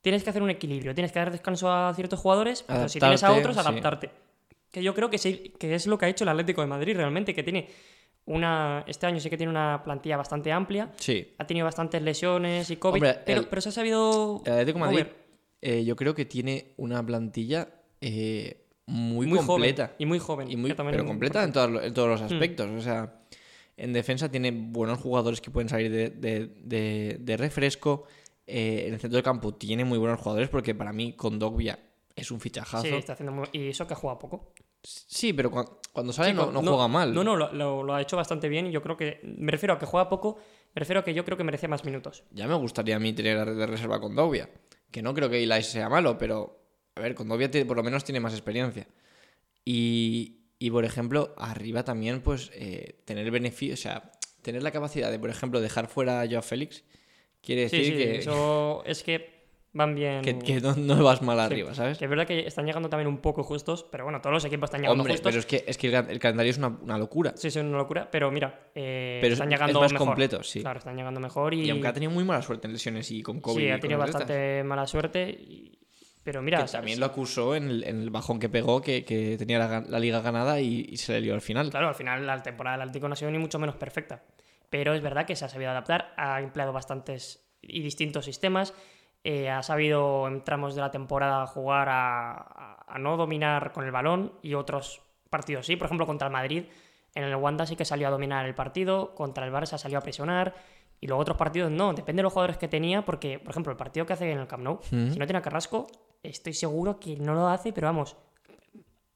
[0.01, 3.23] tienes que hacer un equilibrio, tienes que dar descanso a ciertos jugadores, pero si tienes
[3.23, 3.69] a Adaptarte, otros, sí.
[3.69, 4.09] adaptarte.
[4.69, 6.97] Que yo creo que, sí, que es lo que ha hecho el Atlético de Madrid
[6.97, 7.69] realmente, que tiene
[8.25, 8.83] una.
[8.87, 10.91] Este año sí que tiene una plantilla bastante amplia.
[10.97, 11.33] Sí.
[11.37, 14.41] Ha tenido bastantes lesiones y COVID, Hombre, pero, el- pero se ha sabido.
[14.45, 15.05] El Atlético de Madrid,
[15.61, 17.69] eh, yo creo que tiene una plantilla
[18.01, 19.85] eh, muy, muy completa.
[19.87, 19.95] joven.
[19.99, 20.51] Y muy joven.
[20.51, 22.33] Y muy, pero completa en, los- en todos los Hmm.
[22.33, 22.69] aspectos.
[22.71, 23.21] O sea,
[23.77, 28.05] en defensa tiene buenos jugadores que pueden salir de, de- de- de refresco.
[28.45, 31.79] Eh, en el centro del campo tiene muy buenos jugadores porque para mí Kondogbia
[32.15, 32.83] es un fichajazo.
[32.83, 34.51] Sí, Sí, está haciendo muy- Y eso que juega poco.
[35.35, 37.13] pero cuan- cuando, sale Sí, no, no juega mal.
[37.13, 38.67] No, no, lo, lo- lo ha hecho bastante bien.
[38.67, 39.21] y Yo creo que.
[39.23, 40.37] Me refiero a que juega poco.
[40.75, 42.23] Me refiero a que yo creo que merecía más minutos.
[42.31, 44.49] Ya me gustaría a mí tener de reserva Kondogbia.
[44.91, 46.62] Que no creo que Ilai sea malo, pero
[46.95, 48.87] a ver, Kondogbia tiene- por lo menos tiene más experiencia.
[49.65, 55.09] Y, y, por ejemplo, arriba también, pues, eh, tener beneficio, o sea, tener la capacidad
[55.11, 56.83] de, por ejemplo, dejar fuera a Joao Félix,
[57.41, 59.33] quiere Sí, decir sí, que, eso es que
[59.71, 60.21] van bien.
[60.21, 61.97] que, que no, no vas mal Sí, arriba, ¿sabes?
[61.97, 64.67] Que es verdad que están llegando también un poco justos, pero bueno, todos los equipos
[64.67, 65.31] están llegando Hombre, justos.
[65.31, 67.33] pero es que, es que el, el calendario es una, una locura.
[67.37, 70.07] Sí, es una locura, pero mira, eh, Pero es- están es llegando más mejor.
[70.09, 70.59] completo, sí.
[70.61, 73.23] Claro, están llegando mejor y, Y aunque ha tenido muy mala suerte en lesiones y
[73.23, 73.61] con COVID.
[73.63, 75.29] sí, ha tenido bastante mala suerte.
[75.29, 75.79] y-
[76.23, 79.35] Pero mira, que también lo acusó en el, en el bajón que pegó, que, que
[79.37, 81.69] tenía la, ga- la liga ganada y, y se le lió al final.
[81.69, 84.23] claro, al final la temporada del Atlético no ha sido ni mucho menos perfecta.
[84.69, 88.73] Pero es verdad que se ha sabido adaptar, ha empleado bastantes y distintos sistemas,
[89.25, 93.83] eh, ha sabido en tramos de la temporada jugar a, a- a no dominar con
[93.85, 95.75] el balón y otros partidos sí.
[95.75, 96.63] Por ejemplo, contra el Madrid,
[97.15, 100.01] en el Wanda sí que salió a dominar el partido, contra el Barça salió a
[100.01, 100.55] presionar
[101.01, 103.77] Y luego otros partidos no, depende de los jugadores que tenía, porque, por ejemplo, el
[103.77, 105.11] partido que hace en el Camp Nou, Mm.
[105.11, 105.87] si no tiene a Carrasco,
[106.23, 108.15] estoy seguro que no lo hace, pero vamos,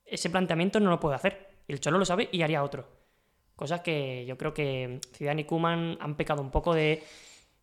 [0.06, 1.48] ese planteamiento no lo puede hacer.
[1.68, 2.88] Y el Cholo lo sabe y haría otro.
[3.56, 7.04] Cosas que yo creo que Zidane y Kuman han pecado un poco de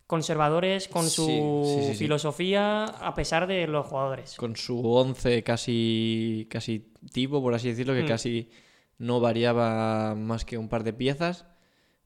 [0.07, 1.25] conservadores con su
[1.65, 1.97] Sí, sí, sí, sí.
[1.99, 4.35] filosofía a pesar de los jugadores.
[4.35, 8.07] Con su 11 casi, casi tipo, por así decirlo, que Mm.
[8.07, 8.49] casi
[8.99, 11.45] no variaba más que un par de piezas.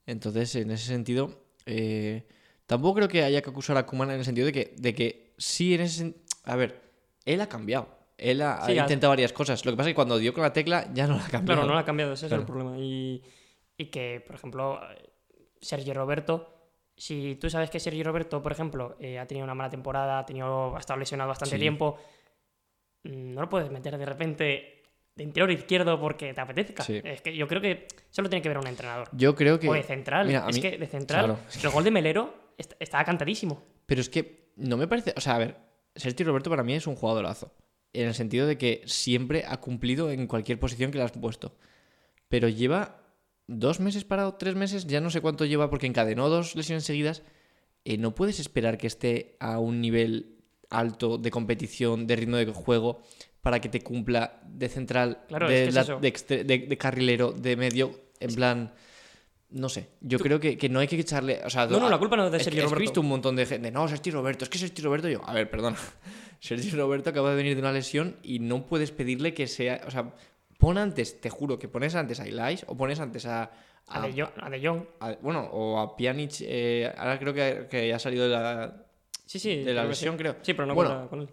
[0.05, 2.25] Entonces, en ese sentido, eh,
[2.67, 5.33] tampoco creo que haya que acusar a Kuman en el sentido de que, de que
[5.37, 6.88] sí, en ese A ver,
[7.33, 7.87] él ha cambiado.
[8.17, 9.63] Él ha, Sí, ha ha- intentado varias cosas.
[9.65, 11.45] Lo que pasa es que cuando dio con la tecla ya no la ha cambiado.
[11.61, 12.43] Claro, no lo ha cambiado, ese Claro.
[12.43, 12.77] es el problema.
[12.77, 13.23] Y,
[13.77, 14.79] y que, por ejemplo,
[15.61, 16.53] Sergio Roberto,
[16.97, 20.25] si tú sabes que Sergio Roberto, por ejemplo, eh, ha tenido una mala temporada, ha,
[20.25, 21.61] tenido, ha estado lesionado bastante Sí.
[21.61, 21.97] tiempo,
[23.03, 24.83] mm, no lo puedes meter de repente
[25.15, 26.83] de interior izquierdo porque te apetezca.
[26.83, 27.01] Sí.
[27.03, 29.09] Es que yo creo que solo tiene que ver un entrenador.
[29.13, 29.69] Yo creo que.
[29.69, 30.27] O de central.
[30.27, 31.39] Mira, a es mí- que de central, claro.
[31.63, 33.63] el gol de Melero est- estaba cantadísimo.
[33.85, 35.13] Pero es que no me parece.
[35.17, 35.55] O sea, a ver,
[35.99, 37.53] Sergio Roberto para mí es un jugadorazo.
[37.93, 41.55] En el sentido de que siempre ha cumplido en cualquier posición que le has puesto.
[42.27, 43.01] Pero lleva
[43.47, 47.23] dos meses parado, tres meses, ya no sé cuánto lleva porque encadenó dos lesiones seguidas.
[47.85, 50.35] Eh, no puedes esperar que esté a un nivel
[50.69, 53.01] alto de competición, de ritmo de juego,
[53.41, 55.99] para que te cumpla de central, Claro, de, es que es la- eso.
[55.99, 58.73] de extre- de- de carrilero, de medio, en plan.
[59.51, 61.41] No sé, yo creo que, que no hay que echarle.
[61.43, 62.79] O sea, No, no, la culpa no es de Sergio es que he Roberto.
[62.81, 63.71] visto un montón de gente.
[63.71, 65.09] No, Sergio Roberto, es que Sergio Roberto.
[65.09, 65.75] Yo, a ver, perdona.
[66.39, 69.81] Sergio Roberto acaba de venir de una lesión y no puedes pedirle que sea.
[69.87, 70.13] O sea,
[70.59, 73.43] pon antes, te juro, que pones antes a Elias o pones antes a.
[73.87, 74.83] A a- De Jong- a De Jong.
[74.99, 76.41] a- bueno, o a Pjanic.
[76.41, 78.85] eh, ahora creo que, que ha salido de la,
[79.25, 79.63] Sí, sí.
[79.63, 80.17] de la lesión, sí.
[80.19, 80.35] creo.
[80.43, 81.29] Sí, pero no Bueno, con él.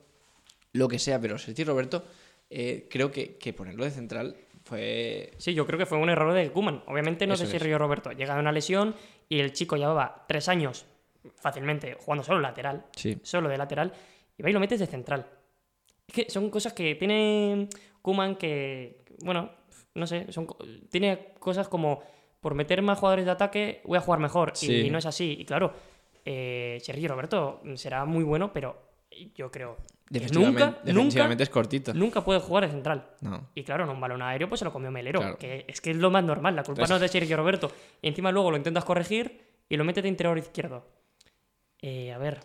[0.73, 2.03] Lo que sea, pero Sergio Roberto,
[2.49, 5.31] eh, creo que, que ponerlo de central fue.
[5.39, 6.83] Sí, yo creo que fue un error de Kuman.
[6.87, 7.53] Obviamente no Eso de es.
[7.63, 8.11] Sergio Roberto.
[8.13, 8.95] Llega de una lesión
[9.29, 10.85] y el chico llevaba tres años
[11.37, 13.19] fácilmente jugando solo lateral, Sí.
[13.23, 13.93] solo de lateral,
[14.37, 15.27] y va y lo metes de central.
[16.07, 17.69] Es que son cosas que tiene
[18.03, 19.51] Kuman que, bueno,
[19.95, 20.47] no sé, son,
[20.91, 22.03] tiene cosas como
[22.41, 24.53] por meter más jugadores de ataque voy a jugar mejor.
[24.55, 24.73] Sí.
[24.87, 25.37] Y no es así.
[25.41, 25.73] Y claro,
[26.25, 28.83] eh, Sergio Roberto será muy bueno, pero
[29.35, 29.77] yo creo
[30.33, 31.93] nunca, nunca, es cortito.
[31.95, 33.11] nunca puede jugar de central.
[33.21, 33.49] No.
[33.55, 35.21] Y claro, en un balón aéreo pues se lo comió Melero.
[35.21, 35.39] Claro.
[35.39, 36.55] Que es que es lo más normal.
[36.55, 37.71] La culpa Entonces- no es de Sergio Roberto.
[38.03, 40.87] Y encima luego lo intentas corregir y lo metes de interior izquierdo.
[41.83, 42.41] Eh, a ver.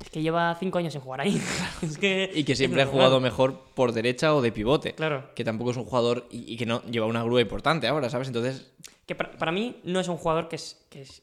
[0.00, 1.40] Es que lleva cinco años sin jugar ahí.
[1.82, 4.94] es que, Y que siempre ha jugado mejor por derecha o de pivote.
[4.94, 5.30] Claro.
[5.34, 8.28] Que tampoco es un jugador y, y que no lleva una grúa importante ahora, ¿sabes?
[8.28, 8.72] Entonces,
[9.06, 11.22] Que para, para mí no es un jugador que, es- que, es-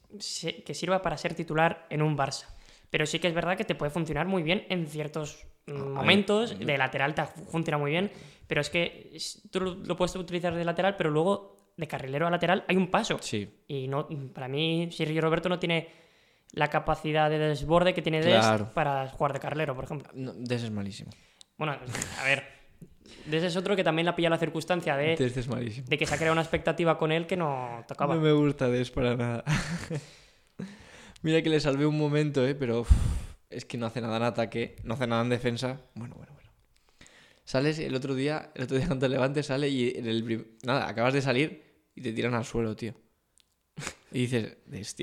[0.66, 2.48] que sirva para ser titular en un Barça.
[2.90, 6.58] Pero sí que es verdad que te puede funcionar muy bien en ciertos momentos.
[6.60, 8.12] De lateral te funciona muy bien.
[8.48, 9.18] Pero es que
[9.52, 13.18] tú lo, puedes utilizar de lateral, pero luego de carrilero a lateral hay un paso.
[13.22, 13.50] sí.
[13.68, 15.90] Y no, para mí, Sergio Roberto no tiene
[16.52, 18.72] la capacidad de desborde que tiene Claro.
[18.74, 20.10] para jugar de carrilero, por ejemplo.
[20.14, 21.12] No, Des es malísimo.
[21.58, 21.78] Bueno,
[22.20, 22.44] a ver.
[23.26, 25.88] Dest es otro que también la pilla la circunstancia de, Des es malísimo.
[25.88, 28.16] de que se ha creado una expectativa con él que no tocaba.
[28.16, 29.44] No me gusta Des para nada.
[31.22, 32.56] Mira que le salvé un momento, ¿eh?
[32.56, 32.86] Pero
[33.56, 35.82] es que no hace nada en ataque, no hace nada en defensa.
[35.96, 36.52] Bueno, bueno, bueno.
[37.46, 40.90] Sales el otro día, el otro día cuando te levantes sale y en el nada,
[40.90, 41.64] acabas de salir
[41.96, 42.94] y te tiran al suelo, tío.
[44.12, 44.58] Y dices.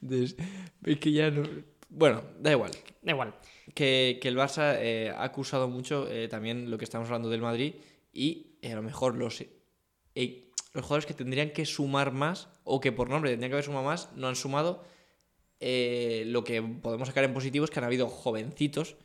[0.00, 0.36] Des,
[0.84, 1.42] es que ya no...
[1.88, 2.70] Bueno, da igual.
[3.02, 3.34] Da igual.
[3.74, 7.40] que, que el Barça eh, ha acusado mucho eh, también lo que estamos hablando del
[7.40, 7.74] Madrid
[8.12, 9.44] y eh, a lo mejor los,
[10.14, 13.84] los jugadores que tendrían que sumar más o que por nombre tendrían que haber sumado
[13.84, 14.84] más no han sumado.
[15.60, 18.96] Eh, lo que podemos sacar en positivo es que han habido jovencitos,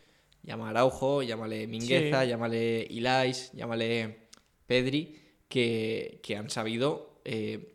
[0.44, 2.28] llama Araujo, llámale Mingueza, Sí.
[2.30, 4.28] llámale Ilais, llámale
[4.68, 7.74] Pedri, que, que han sabido eh,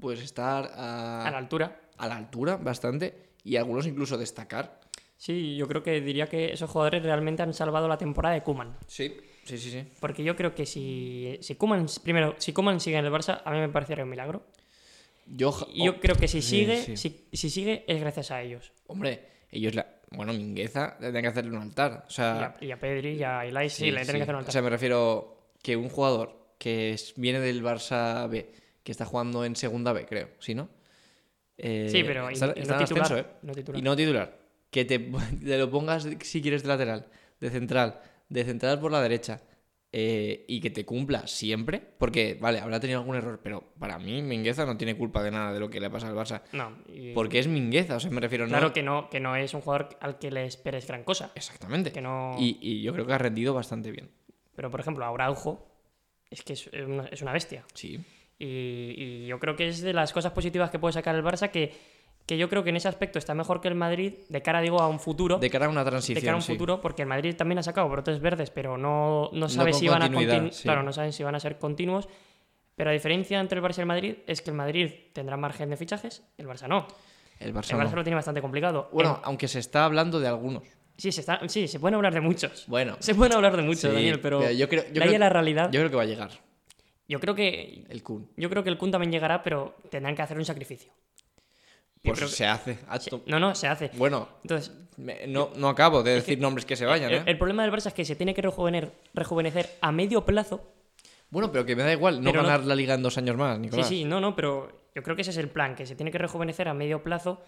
[0.00, 1.80] pues estar a, A la altura.
[1.98, 4.80] a la altura bastante y algunos incluso destacar.
[5.16, 8.76] Sí, yo creo que diría que esos jugadores realmente han salvado la temporada de Kuman.
[8.88, 9.84] Sí, sí, sí, sí.
[10.00, 13.52] Porque yo creo que si, si Koeman, primero, si Koeman sigue en el Barça, a
[13.52, 14.42] mí me parecería un milagro.
[15.26, 16.96] Yo, Y yo oh, creo que si sigue, sí.
[16.96, 18.72] Si, si sigue es gracias a ellos.
[18.86, 19.86] Hombre, ellos, la...
[20.10, 22.04] bueno, Mingueza, tendrían que hacerle un altar.
[22.06, 24.34] O Y sea, a, y a Pedri y a Ilai sí, le tienen que hacer
[24.34, 24.52] un O altar.
[24.52, 29.44] sea, me refiero que un jugador que es- viene del Barça B, que está jugando
[29.44, 30.68] en segunda B, creo, ¿sí, no?
[31.56, 33.32] Eh, sí, pero y- está, y está no en titular, ascenso, ¿eh?
[33.42, 33.78] no titular.
[33.80, 34.38] Y no titular.
[34.70, 34.98] Que te,
[35.44, 37.06] te lo pongas, si quieres, de lateral,
[37.40, 39.40] de central, de central por la derecha,
[39.94, 44.22] eh, y que te cumpla siempre, porque, vale, habrá tenido algún error, pero para mí
[44.22, 46.42] Mingueza no tiene culpa de nada de lo que le pasa al Barça.
[46.52, 48.72] No, y- Porque es Mingueza, o sea, me refiero claro no...
[48.72, 51.30] que no, que no es un jugador al que le esperes gran cosa.
[51.34, 51.92] Exactamente.
[51.92, 52.36] Que no...
[52.38, 54.10] Y, y yo creo que ha rendido bastante bien.
[54.56, 55.68] Pero, por ejemplo, Araujo
[56.30, 57.64] es que es una, es una bestia.
[57.74, 58.00] Sí.
[58.38, 61.50] Y, y yo creo que es de las cosas positivas que puede sacar el Barça
[61.50, 61.72] que,
[62.26, 64.80] que yo creo que en ese aspecto está mejor que el Madrid, de cara, digo,
[64.80, 65.38] a un futuro.
[65.38, 66.20] De cara a una de transición.
[66.24, 66.52] cara a un sí.
[66.52, 69.88] futuro, porque el Madrid también ha sacado brotes verdes, pero no, no sabe con si
[69.88, 70.62] van a sí.
[70.62, 72.08] claro, no saben si van a ser continuos.
[72.74, 75.68] Pero la diferencia entre el Barça y el Madrid es que el Madrid tendrá margen
[75.68, 76.86] de fichajes, el Barça no.
[77.38, 77.96] El Barça El Barça no.
[77.96, 78.88] lo tiene bastante complicado.
[78.92, 80.62] Bueno, El- aunque se está hablando de algunos.
[80.96, 82.64] sí, se está, sí, se pueden hablar de muchos.
[82.68, 82.96] Bueno.
[83.00, 85.70] Se pueden hablar de muchos, sí, Daniel, pero, yo creo, yo de creo- la realidad,
[85.70, 86.30] Yo creo que va a llegar
[87.08, 88.30] yo creo que el Kun.
[88.38, 90.92] yo creo que el Kun también llegará, pero tendrán que hacer un sacrificio.
[92.02, 92.78] Pues que- se hace.
[92.88, 93.22] acto.
[93.26, 93.90] No, no, se hace.
[93.94, 97.22] Bueno, Entonces, me- no, no acabo de decir nombres que se vayan, el, ¿eh?
[97.26, 100.68] el problema del Barça es que se tiene que rejuvener- rejuvenecer a medio plazo
[101.30, 103.62] Bueno, pero que me da igual no ganar la liga en dos años más, Sí,
[103.62, 103.88] Nicolás.
[103.88, 106.18] sí, no, no, pero yo creo que ese es el plan, que se tiene que
[106.18, 107.40] rejuvenecer a medio plazo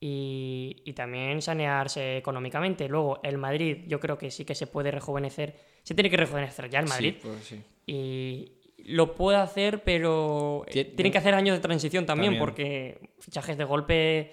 [0.00, 2.88] y, y también sanearse económicamente.
[2.88, 6.68] Luego, el Madrid, yo creo que sí que se puede rejuvenecer, se tiene que rejuvenecer
[6.68, 7.62] ya el Madrid Sí, pues sí.
[7.86, 8.52] y
[8.84, 12.40] lo puede hacer, pero eh, Tie- tienen que hacer años de transición también, También.
[12.44, 14.32] porque fichajes de golpe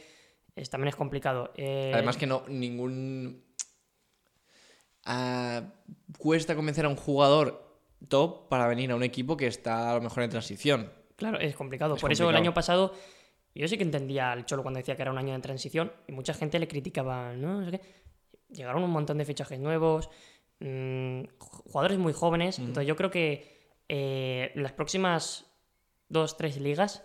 [0.56, 1.52] es- también es complicado.
[1.56, 3.44] Eh, Además que no, ningún...
[5.06, 5.62] ah,
[6.18, 7.68] cuesta convencer a un jugador
[8.08, 10.92] top para venir a un equipo que está a lo mejor en transición.
[11.16, 11.96] Claro, es complicado.
[11.96, 12.94] Es Por eso el año pasado
[13.56, 16.14] yo sí que entendía al Cholo cuando decía que era un año de transición y
[16.14, 17.60] mucha gente le criticaba, ¿no?
[17.62, 17.82] No sé qué.
[18.50, 20.10] Llegaron un montón de fichajes nuevos,
[20.60, 22.58] mm, jugadores muy jóvenes.
[22.60, 23.59] Entonces yo creo que
[23.90, 25.46] eh, las próximas
[26.08, 27.04] dos, tres ligas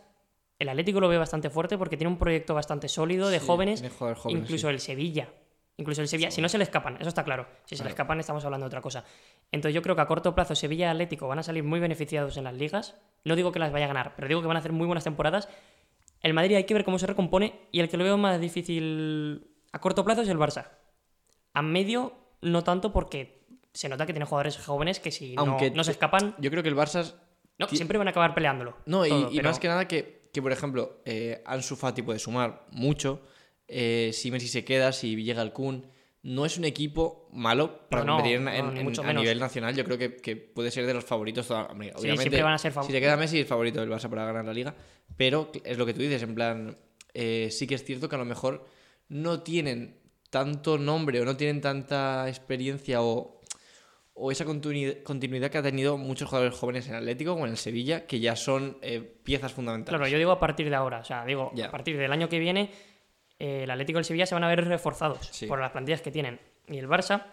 [0.58, 3.82] el Atlético lo ve bastante fuerte porque tiene un proyecto bastante sólido de Sí, jóvenes,
[3.82, 4.72] de jugadores jóvenes, incluso sí.
[4.72, 5.28] el Sevilla.
[5.76, 7.48] Incluso el Sevilla, si no se le escapan, eso está claro.
[7.64, 9.04] Si se le escapan, estamos hablando de otra cosa.
[9.50, 12.36] Entonces, yo creo que a corto plazo Sevilla y Atlético van a salir muy beneficiados
[12.36, 12.96] en las ligas.
[13.24, 15.02] No digo que las vaya a ganar, pero digo que van a hacer muy buenas
[15.02, 15.48] temporadas.
[16.20, 19.50] El Madrid hay que ver cómo se recompone y el que lo veo más difícil
[19.72, 20.68] a corto plazo es el Barça.
[21.52, 23.43] A medio, no tanto porque
[23.74, 26.62] se nota que tiene jugadores jóvenes que si no- Aunque no, se escapan, Yo creo
[26.62, 27.12] que el Barça...
[27.58, 28.76] no, siempre van a acabar peleándolo.
[28.86, 32.00] No, y, todo, y pero- más que nada que, que, por ejemplo, eh, Ansu Fati
[32.02, 33.20] puede sumar mucho.
[33.66, 35.86] eh, si Messi se queda, si llega el Kun.
[36.22, 39.74] No es un equipo malo para No, competir en- en- en- a nivel nacional.
[39.74, 41.46] Yo creo que, que puede ser de los favoritos.
[41.48, 43.80] toda- hombre, Sí, obviamente, siempre van a ser fav- Si se queda Messi, es favorito
[43.80, 44.74] del Barça para ganar la liga.
[45.16, 46.76] Pero es lo que tú dices, en plan,
[47.14, 48.66] eh, sí que es cierto que a lo mejor
[49.08, 49.98] no tienen
[50.30, 53.33] tanto nombre o no tienen tanta experiencia o,
[54.14, 57.56] o esa continui- continuidad que ha tenido muchos jugadores jóvenes en Atlético o en el
[57.56, 59.98] Sevilla, que ya son eh, piezas fundamentales.
[59.98, 61.00] Claro, yo digo a partir de ahora.
[61.00, 62.70] O sea, digo, a partir del año que viene,
[63.38, 65.46] eh, el Atlético y el Sevilla se van a ver reforzados Sí.
[65.46, 66.40] por las plantillas que tienen.
[66.68, 67.24] Y el Barça,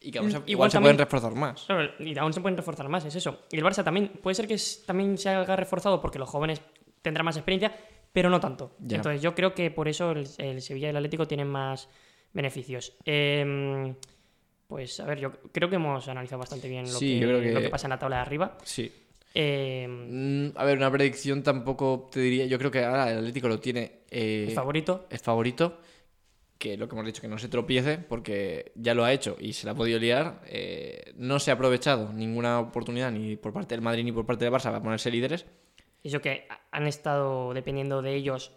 [0.00, 1.64] Y que aún se- Mm, igual, igual se también- pueden reforzar más.
[1.66, 3.40] claro, y aún se pueden reforzar más, es eso.
[3.52, 6.60] Y el Barça también, puede ser que también se haga reforzado porque los jóvenes
[7.00, 7.72] tendrán más experiencia,
[8.12, 8.76] pero no tanto.
[8.82, 11.88] Entonces yo creo que por eso el, el Sevilla y el Atlético tienen más
[12.32, 12.96] beneficios.
[13.04, 13.94] Em,
[14.68, 17.40] pues a ver, yo creo que hemos analizado bastante bien lo, Sí, que, yo creo
[17.40, 18.58] que- lo que pasa en la tabla de arriba.
[18.64, 18.92] Sí.
[19.34, 22.46] Em, Mm, a ver, una predicción tampoco te diría.
[22.46, 24.00] Yo creo que ahora el Atlético lo tiene.
[24.10, 25.06] eh, el favorito.
[25.10, 25.78] es favorito.
[26.56, 29.52] Que lo que hemos dicho, que no se tropiece, porque ya lo ha hecho y
[29.52, 30.40] se la ha podido liar.
[30.46, 34.44] eh, no se ha aprovechado ninguna oportunidad ni por parte del Madrid ni por parte
[34.44, 35.46] del Barça para ponerse líderes.
[36.04, 38.52] Eso que han estado dependiendo de ellos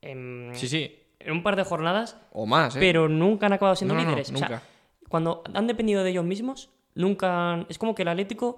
[0.00, 0.98] en, Sí, sí.
[1.20, 2.78] en un par de jornadas, O más, ¿eh?
[2.80, 4.32] pero nunca han acabado siendo No, no, no, líderes.
[4.32, 4.62] O sea, nunca.
[5.12, 8.56] Cuando han dependido de ellos mismos, nunca han- Es como que el Atlético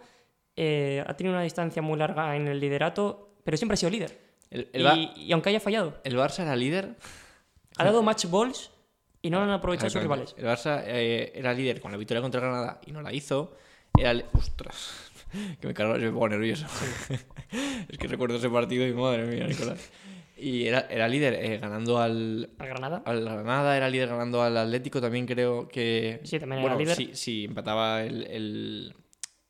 [0.56, 4.16] eh, ha tenido una distancia muy larga en el liderato, pero siempre ha sido líder.
[4.50, 6.94] El, el y, aunque haya fallado, el Barça era líder.
[7.76, 8.70] ha dado match balls
[9.20, 10.32] y no lo han aprovechado sus rivales.
[10.38, 13.56] El Barça eh, era líder con la victoria contra Granada y no la hizo.
[13.98, 15.10] Era Ostras,
[15.60, 16.66] que me cargo, me pongo nervioso.
[17.88, 19.90] es que recuerdo ese partido y madre mía, Nicolás.
[20.44, 23.02] Y era, era líder eh, ganando al, Al Granada.
[23.06, 26.20] al Granada, era líder ganando al Atlético, también creo que...
[26.24, 26.96] Sí, también era bueno, líder.
[26.96, 28.94] Si, si empataba el, el-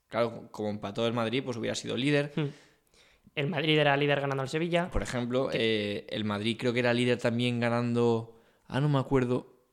[0.09, 2.31] Claro, como empató el Madrid, pues hubiera sido líder.
[2.37, 2.45] Hmm.
[3.35, 4.89] El Madrid era líder ganando al Sevilla.
[4.93, 8.41] Por ejemplo, eh, el Madrid creo que era líder también ganando.
[8.69, 9.65] Ah, no me acuerdo.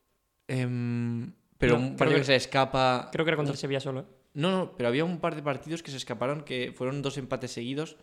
[0.48, 3.08] Em, pero No, un creo partido que, que- se escapa.
[3.12, 4.00] Creo que era contra el Sevilla solo.
[4.00, 4.04] ¿eh?
[4.34, 7.52] No, no, pero había un par de partidos que se escaparon que fueron dos empates
[7.52, 7.96] seguidos.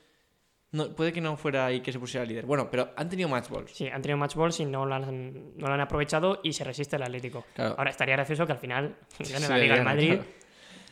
[0.71, 2.45] No, puede que no fuera ahí que se pusiera líder.
[2.45, 3.71] Bueno, pero han tenido match balls.
[3.71, 6.63] Sí, han tenido match balls y no lo han, no lo han aprovechado y se
[6.63, 7.45] resiste el Atlético.
[7.55, 7.75] Claro.
[7.77, 10.29] Ahora estaría gracioso que al final gane la Liga el gane, Madrid claro.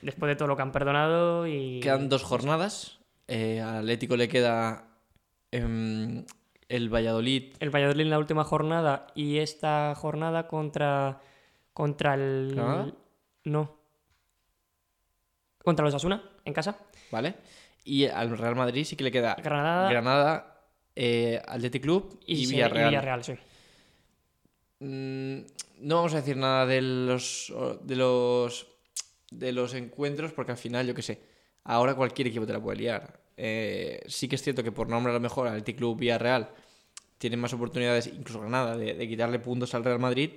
[0.02, 2.98] después de todo lo que han perdonado y Quedan dos jornadas.
[3.28, 4.88] Eh, al Atlético le queda
[5.52, 6.26] em,
[6.70, 7.54] el Valladolid.
[7.60, 11.20] el Valladolid en la última jornada y esta jornada contra
[11.74, 12.94] contra el ¿Granada?
[13.44, 13.78] no
[15.64, 16.78] contra los Asuna en casa.
[17.12, 17.36] ¿Vale?
[17.90, 20.62] Y al Real Madrid sí que le queda Granada Granada,
[20.94, 22.90] eh, Athletic Club y, se- Villarreal.
[22.90, 23.34] Villarreal, sí.
[24.80, 25.40] Mm,
[25.80, 28.68] no vamos a decir nada de los de los
[29.32, 31.20] de los encuentros porque al final yo qué sé
[31.64, 35.12] ahora cualquier equipo te la puede liar eh, sí que es cierto que por nombre
[35.12, 36.50] a lo mejor Athletic Club Villarreal
[37.18, 40.30] tiene más oportunidades, incluso Granada, de, de quitarle puntos al Real Madrid,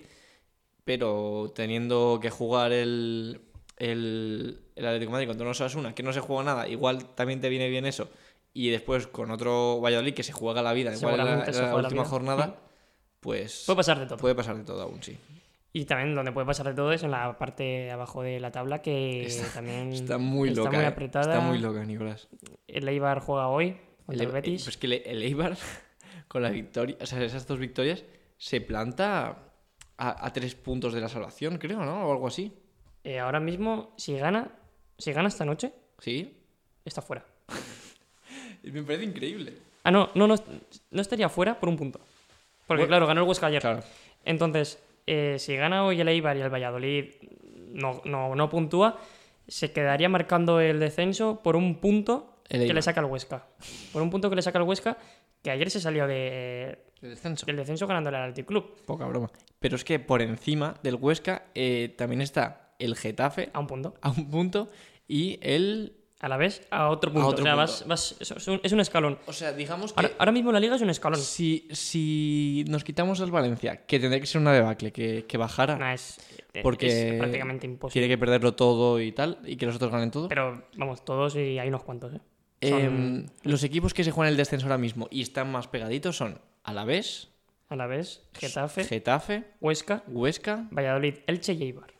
[0.84, 3.42] pero teniendo que jugar el,
[3.76, 7.40] el, el Atlético de Madrid contra un Osasuna, que no se juega nada, igual también
[7.40, 8.08] te viene bien eso,
[8.52, 12.04] y después con otro Valladolid que se juega la vida, igual en la, en última
[12.04, 12.56] jornada,
[13.20, 14.18] pues Puede pasar de todo.
[14.18, 15.16] puede pasar de todo aún, sí.
[15.72, 18.50] Y también donde puede pasar de todo es en la parte de abajo de la
[18.50, 20.76] tabla, que Está- también Está muy está loca.
[20.76, 20.88] muy eh.
[20.88, 21.34] apretada.
[21.34, 22.28] Está muy loca, Nicolás.
[22.66, 24.64] El Eibar juega hoy contra el, Eibar- Betis.
[24.64, 25.56] Pues que el Eibar,
[26.28, 28.02] con la victoria, o sea, esas dos victorias,
[28.36, 29.44] se planta
[29.96, 32.08] a, a tres puntos de la salvación, creo, ¿no?
[32.08, 32.52] O algo así.
[33.04, 34.50] Eh, ahora mismo, si gana,
[35.00, 36.36] si gana esta noche, Sí.
[36.84, 37.24] está fuera.
[38.62, 39.54] Me parece increíble.
[39.84, 40.34] Ah, no, no, no,
[40.90, 41.98] no estaría fuera por un punto.
[42.66, 43.60] Porque Bueno, claro, ganó el Huesca ayer.
[43.62, 43.82] Claro.
[44.24, 47.06] Entonces, eh, si gana hoy el Eibar y el Valladolid
[47.72, 48.98] no, no, no puntúa,
[49.48, 52.74] se quedaría marcando el descenso por un punto El que Eibar.
[52.76, 53.46] le saca el Huesca.
[53.92, 54.98] Por un punto que le saca el Huesca,
[55.42, 57.46] que ayer se salió de, El descenso.
[57.46, 59.30] del descenso ganándole al Athletic Club Poca broma.
[59.58, 63.94] Pero es que por encima del Huesca eh, también está el Getafe a un punto.
[64.02, 64.68] a un punto
[65.08, 65.96] y el...
[66.22, 67.28] A la vez, a otro punto.
[67.28, 67.86] otro o sea, punto.
[67.86, 69.18] vas- vas- es, un, es un escalón.
[69.26, 71.18] O sea, digamos que Ahora, ahora mismo la liga es un escalón.
[71.18, 75.78] si, si nos quitamos al Valencia, que tendría que ser una debacle, que, que bajara,
[75.78, 76.18] Nah, es,
[76.62, 77.92] Porque es prácticamente imposible.
[78.06, 80.28] tiene que perderlo todo y tal, y que los otros ganen todo.
[80.28, 82.12] Pero vamos, todos y hay unos cuantos.
[82.12, 82.20] ¿eh?
[82.60, 86.38] Em, los equipos que se juegan el descenso ahora mismo y están más pegaditos son
[86.64, 87.30] Alavés,
[87.70, 90.68] A la vez, Getafe, Getafe, Huesca, Huesca.
[90.70, 91.94] Valladolid, Elche y Eibar.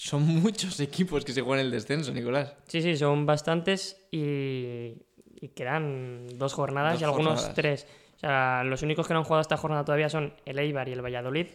[0.00, 2.54] Son muchos equipos que se juegan el descenso, Nicolás.
[2.68, 4.92] Sí, sí, son bastantes y,
[5.40, 7.54] y quedan dos jornadas Dos y algunos jornadas.
[7.54, 7.86] tres.
[8.16, 10.92] O sea, los únicos que no han jugado esta jornada todavía son el Eibar y
[10.92, 11.46] el Valladolid.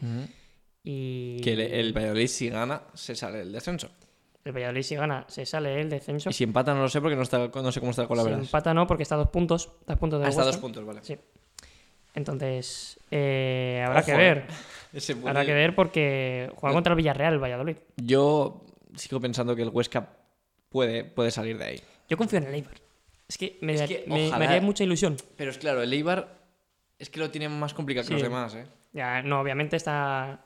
[0.84, 3.90] Y Que el, el Valladolid si gana se sale del descenso.
[4.44, 6.30] el Valladolid si gana se sale el descenso.
[6.30, 8.24] Y si empata no lo sé porque no, está, no sé cómo está con la
[8.24, 8.44] Si verdad.
[8.46, 9.70] empata no, porque está a dos puntos.
[9.82, 10.52] Está a puntos de Hasta Huesca.
[10.52, 11.00] dos puntos, vale.
[11.04, 11.18] Sí.
[12.16, 14.44] Entonces, eh, habrá Ojo, que eh.
[14.94, 17.78] Ese puede- Habrá que ver porque juega contra el Villarreal, el Valladolid.
[17.98, 18.64] Yo
[18.96, 20.08] sigo pensando que el Huesca
[20.70, 21.82] puede, puede salir de ahí.
[22.08, 22.76] Yo confío en el Eibar.
[23.28, 25.18] Es que me, Es da- que me- me haría mucha ilusión.
[25.36, 26.40] Pero es claro, el Eibar
[27.00, 28.68] es que lo tiene más complicado que los demás, ¿eh?
[28.94, 30.46] Ya, no, obviamente está,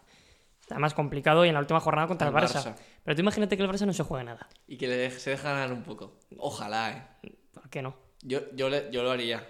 [0.62, 2.64] está más complicado y en la última jornada contra el, El Barça.
[2.64, 2.76] Barça.
[3.04, 4.48] Pero tú imagínate que el Barça no se juegue nada.
[4.68, 6.20] Y que le se deja ganar un poco.
[6.38, 7.32] Ojalá, ¿eh?
[7.54, 7.98] ¿Por qué no?
[8.22, 9.46] Yo, yo, le- yo lo haría.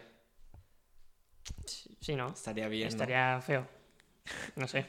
[2.00, 2.30] Sí, no.
[2.30, 2.84] Estaría bien.
[2.86, 2.90] ¿no?
[2.90, 3.68] Estaría feo.
[4.56, 4.86] No sé.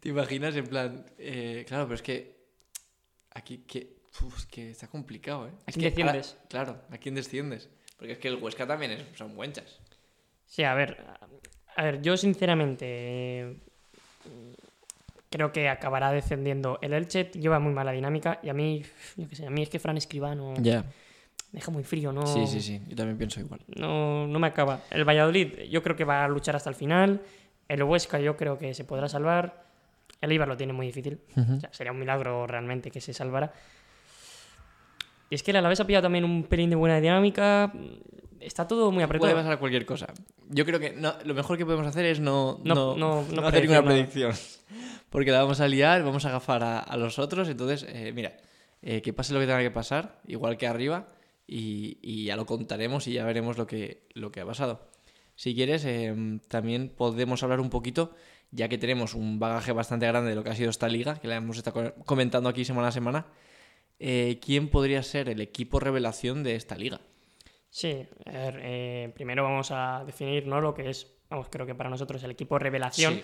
[0.00, 1.06] ¿Te imaginas en plan?
[1.18, 2.34] eh, claro, pero es que.
[3.32, 3.96] Aquí que.
[4.22, 5.52] uf, es que está complicado, ¿eh?
[5.66, 6.36] ¿A quién desciendes?
[6.48, 7.68] claro, ¿a quién desciendes?
[7.96, 9.78] Porque es que el Huesca también es, son buenchas.
[10.46, 11.04] Sí, a ver.
[11.76, 13.56] A ver, yo sinceramente eh,
[15.30, 17.30] creo que acabará descendiendo el Elche.
[17.34, 18.82] Lleva muy mala dinámica y a mí,
[19.16, 20.84] yo qué sé, a mí es que Fran Escribano Ya.
[21.50, 22.26] deja muy frío, ¿no?
[22.26, 22.80] Sí, sí, sí.
[22.88, 23.60] Yo también pienso igual.
[23.74, 24.82] No, no me acaba.
[24.90, 27.22] El Valladolid yo creo que va a luchar hasta el final.
[27.68, 29.64] El Huesca yo creo que se podrá salvar.
[30.20, 31.20] El Eibar lo tiene muy difícil.
[31.36, 33.52] O sea, sería un milagro realmente que se salvara.
[35.30, 37.72] Y es que el Alavés ha pillado también un pelín de buena dinámica.
[38.40, 39.32] Está todo muy apretado.
[39.32, 40.06] Puede pasar cualquier cosa.
[40.50, 43.46] Yo creo que no- lo mejor que podemos hacer es no, No- no, no- no
[43.48, 43.92] hacer ninguna nada.
[43.94, 44.32] predicción.
[45.10, 47.48] Porque la vamos a liar, vamos a agafar a, a los otros.
[47.48, 48.36] Entonces, eh, mira,
[48.82, 51.08] eh, que pase lo que tenga que pasar, igual que arriba,
[51.46, 54.88] y, y ya lo contaremos y ya veremos lo que, lo que ha pasado.
[55.36, 56.14] Si quieres, eh,
[56.48, 58.14] también podemos hablar un poquito,
[58.50, 61.26] ya que tenemos un bagaje bastante grande de lo que ha sido esta liga, que
[61.28, 63.26] la hemos estado co- comentando aquí semana a semana.
[63.98, 67.00] eh, ¿Quién podría ser el equipo revelación de esta liga?
[67.70, 70.60] Sí, a ver, eh, primero vamos a definir ¿no?
[70.60, 73.14] lo que es, vamos, creo que para nosotros el equipo revelación.
[73.14, 73.22] Sí.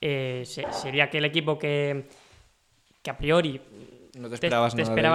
[0.00, 2.06] Eh, se- sería aquel equipo que,
[3.02, 3.60] que a priori
[4.16, 4.74] No te esperabas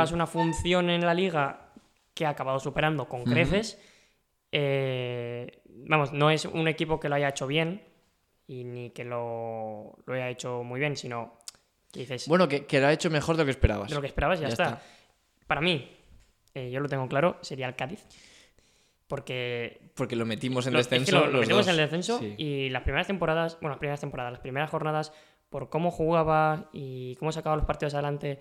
[0.10, 1.69] te una función en la liga
[2.13, 3.79] que ha acabado superando con creces.
[4.56, 7.82] Eh, vamos, no es un equipo que lo haya hecho bien
[8.46, 11.39] y ni que lo, lo haya hecho muy bien, sino
[11.92, 13.89] que dices, Bueno, que, que lo ha hecho mejor de lo que esperabas.
[13.89, 14.63] de lo que esperabas ya, ya está.
[14.66, 14.82] está.
[15.48, 15.89] Para mí,
[16.54, 18.06] eh, yo lo tengo claro, sería el Cádiz.
[19.08, 21.20] Porque Porque lo metimos en lo- es que descenso.
[21.20, 21.68] lo, lo los metimos dos.
[21.68, 22.36] en el descenso Sí.
[22.38, 25.13] y las primeras temporadas, bueno, las primeras temporadas, las primeras jornadas,
[25.50, 28.39] por cómo jugaba y cómo sacaba los partidos adelante,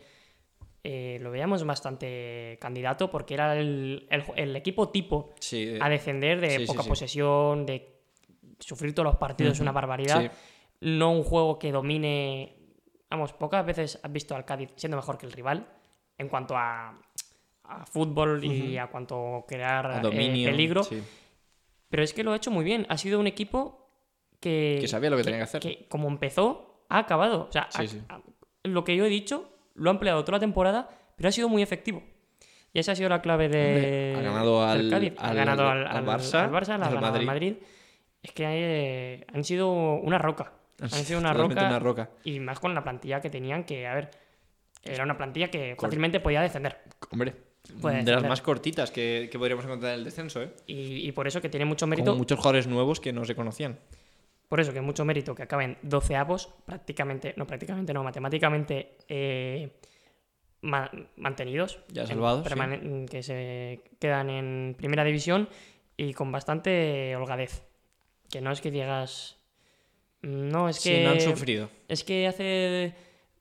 [0.84, 5.88] eh, lo veíamos bastante candidato porque era el, el- el equipo tipo Sí, eh, a
[5.88, 6.88] descender de sí, poca sí.
[6.88, 8.00] posesión, de
[8.58, 10.32] sufrir todos los partidos, Ujú, una barbaridad.
[10.80, 12.56] No un juego que domine.
[13.10, 15.66] Vamos, pocas veces has visto al Cádiz siendo mejor que el rival
[16.18, 16.98] en cuanto a,
[17.64, 20.50] a fútbol y a cuanto crear a eh, dominio.
[20.50, 20.82] peligro.
[21.88, 22.86] Pero es que lo ha hecho muy bien.
[22.88, 23.88] Ha sido un equipo
[24.40, 24.78] que.
[24.80, 25.60] Que sabía lo que tenía que hacer.
[25.60, 27.46] que como empezó, ha acabado.
[27.48, 27.68] O sea,
[28.08, 28.20] ha-
[28.64, 31.62] lo que yo he dicho, lo ha empleado toda la temporada, pero ha sido muy
[31.62, 32.02] efectivo.
[32.74, 34.14] Y esa ha sido la clave de.
[34.16, 35.12] ha ganado al- Cádiz.
[35.18, 37.26] Ha al- ganado al, Barça, al Barça, la Madrid.
[37.26, 37.54] Madrid.
[38.22, 40.52] Es que eh, han sido una roca.
[40.80, 41.66] Han sido una roca.
[41.66, 42.10] una roca.
[42.24, 44.10] Y más con la plantilla que tenían, que, a ver,
[44.82, 46.78] era una plantilla que fácilmente podía descender.
[47.10, 47.34] Hombre,
[47.80, 50.52] Puede de las más cortitas que, que podríamos encontrar en el descenso, ¿eh?
[50.66, 52.16] Y, y por eso que tiene mucho Con mérito.
[52.16, 53.78] muchos jugadores nuevos que no se conocían.
[54.52, 59.70] Por eso que mucho mérito que acaben 12 avos, prácticamente, no prácticamente, no, matemáticamente eh,
[60.60, 61.78] ma- mantenidos.
[61.88, 63.06] Ya salvados, sí.
[63.10, 65.48] Que se quedan en primera división
[65.96, 67.62] y con bastante holgadez.
[68.30, 69.38] Que no es que digas.
[70.20, 70.98] No, es que.
[70.98, 71.70] Sí, no han sufrido.
[71.88, 72.94] Es que hace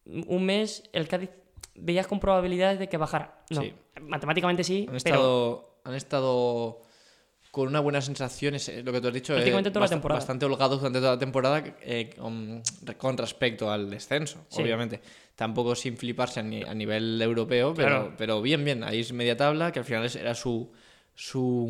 [0.05, 1.29] un mes el Cádiz
[1.75, 3.43] veías con probabilidades de que bajara.
[3.49, 3.73] No, Sí.
[3.99, 6.81] matemáticamente sí, Han pero estado, han estado
[7.51, 10.79] con una buena sensación, es eh, lo que tú has dicho, eh, bast- bastante holgados
[10.79, 12.63] durante toda la temporada eh, con,
[12.97, 14.61] con respecto al descenso, Sí.
[14.61, 15.01] obviamente.
[15.35, 18.13] Tampoco sin fliparse a, ni- a nivel europeo, pero, Claro.
[18.17, 18.83] pero bien, bien.
[18.83, 20.71] Ahí es media tabla, que al final era su,
[21.15, 21.67] su,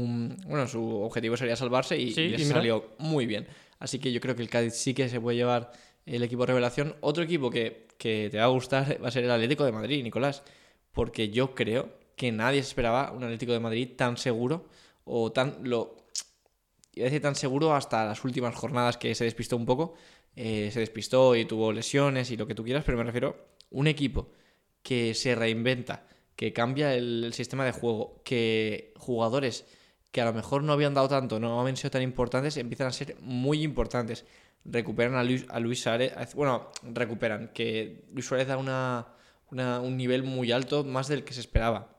[0.47, 2.57] bueno, su objetivo sería salvarse y, Sí, y les y mira.
[2.57, 3.47] salió muy bien.
[3.79, 5.71] Así que yo creo que el Cádiz sí que se puede llevar
[6.05, 6.95] el equipo revelación.
[7.01, 10.03] Otro equipo que, que te va a gustar va a ser el Atlético de Madrid,
[10.03, 10.43] Nicolás,
[10.91, 14.67] porque yo creo que nadie se esperaba un Atlético de Madrid tan seguro
[15.05, 15.97] o tan lo
[16.93, 19.93] iba a decir tan seguro hasta las últimas jornadas que se despistó un poco.
[20.35, 23.87] Eh, se despistó y tuvo lesiones y lo que tú quieras pero me refiero un
[23.87, 24.31] equipo
[24.81, 29.65] que se reinventa que cambia el, sistema de juego que jugadores
[30.13, 32.91] que a lo mejor no habían dado tanto no habían sido tan importantes empiezan a
[32.93, 34.23] ser muy importantes.
[34.63, 39.07] Recuperan a Luis, a Luis Suárez bueno recuperan que Luis Suárez da una,
[39.51, 41.97] una- un nivel muy alto más del que se esperaba.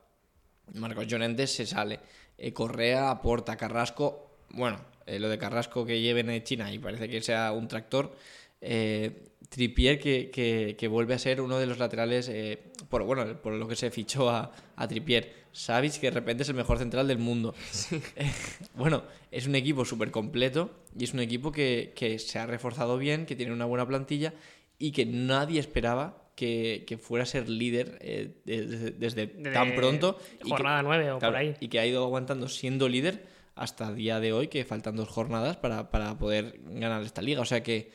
[0.73, 1.99] Marcos Llorente se sale.
[2.37, 3.57] Eh, Correa aporta.
[3.57, 7.67] Carrasco, bueno, eh, lo de Carrasco que lleven en China y parece que sea un
[7.67, 8.15] tractor.
[8.61, 12.59] Eh, Tripier que, que- que vuelve a ser uno de los laterales, eh,
[12.89, 15.43] por, bueno, por lo que se fichó a, a Tripier.
[15.51, 17.53] Savic que de repente es el mejor central del mundo.
[18.15, 18.31] Eh,
[18.75, 22.97] bueno, es un equipo súper completo y es un equipo que, que se ha reforzado
[22.97, 24.33] bien, que tiene una buena plantilla
[24.79, 29.69] y que nadie esperaba que, que fuera a ser líder eh, de- de- desde tan
[29.69, 30.17] De pronto.
[30.41, 31.55] que- jornada 9 o Claro, por ahí.
[31.59, 33.25] Y que ha ido aguantando siendo líder
[33.55, 37.41] hasta el día de hoy, que faltan dos jornadas para, para poder ganar esta liga.
[37.41, 37.91] O sea que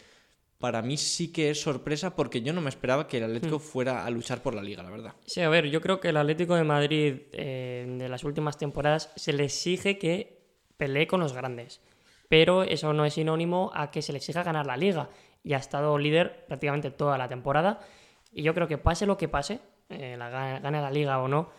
[0.59, 3.27] para mí sí que es sorpresa porque yo no me esperaba que el Hmm.
[3.27, 5.15] Atlético fuera a luchar por la liga, la verdad.
[5.27, 9.13] Sí, a ver, yo creo que el Atlético de Madrid eh, de las últimas temporadas
[9.17, 10.39] se le exige que
[10.77, 11.81] pelee con los grandes.
[12.29, 15.09] Pero eso no es sinónimo a que se le exija ganar la liga.
[15.43, 17.81] Y ha estado líder prácticamente toda la temporada.
[18.39, 19.59] Y yo creo que pase lo que pase,
[19.89, 21.51] eh, la, ga- gane la liga o no,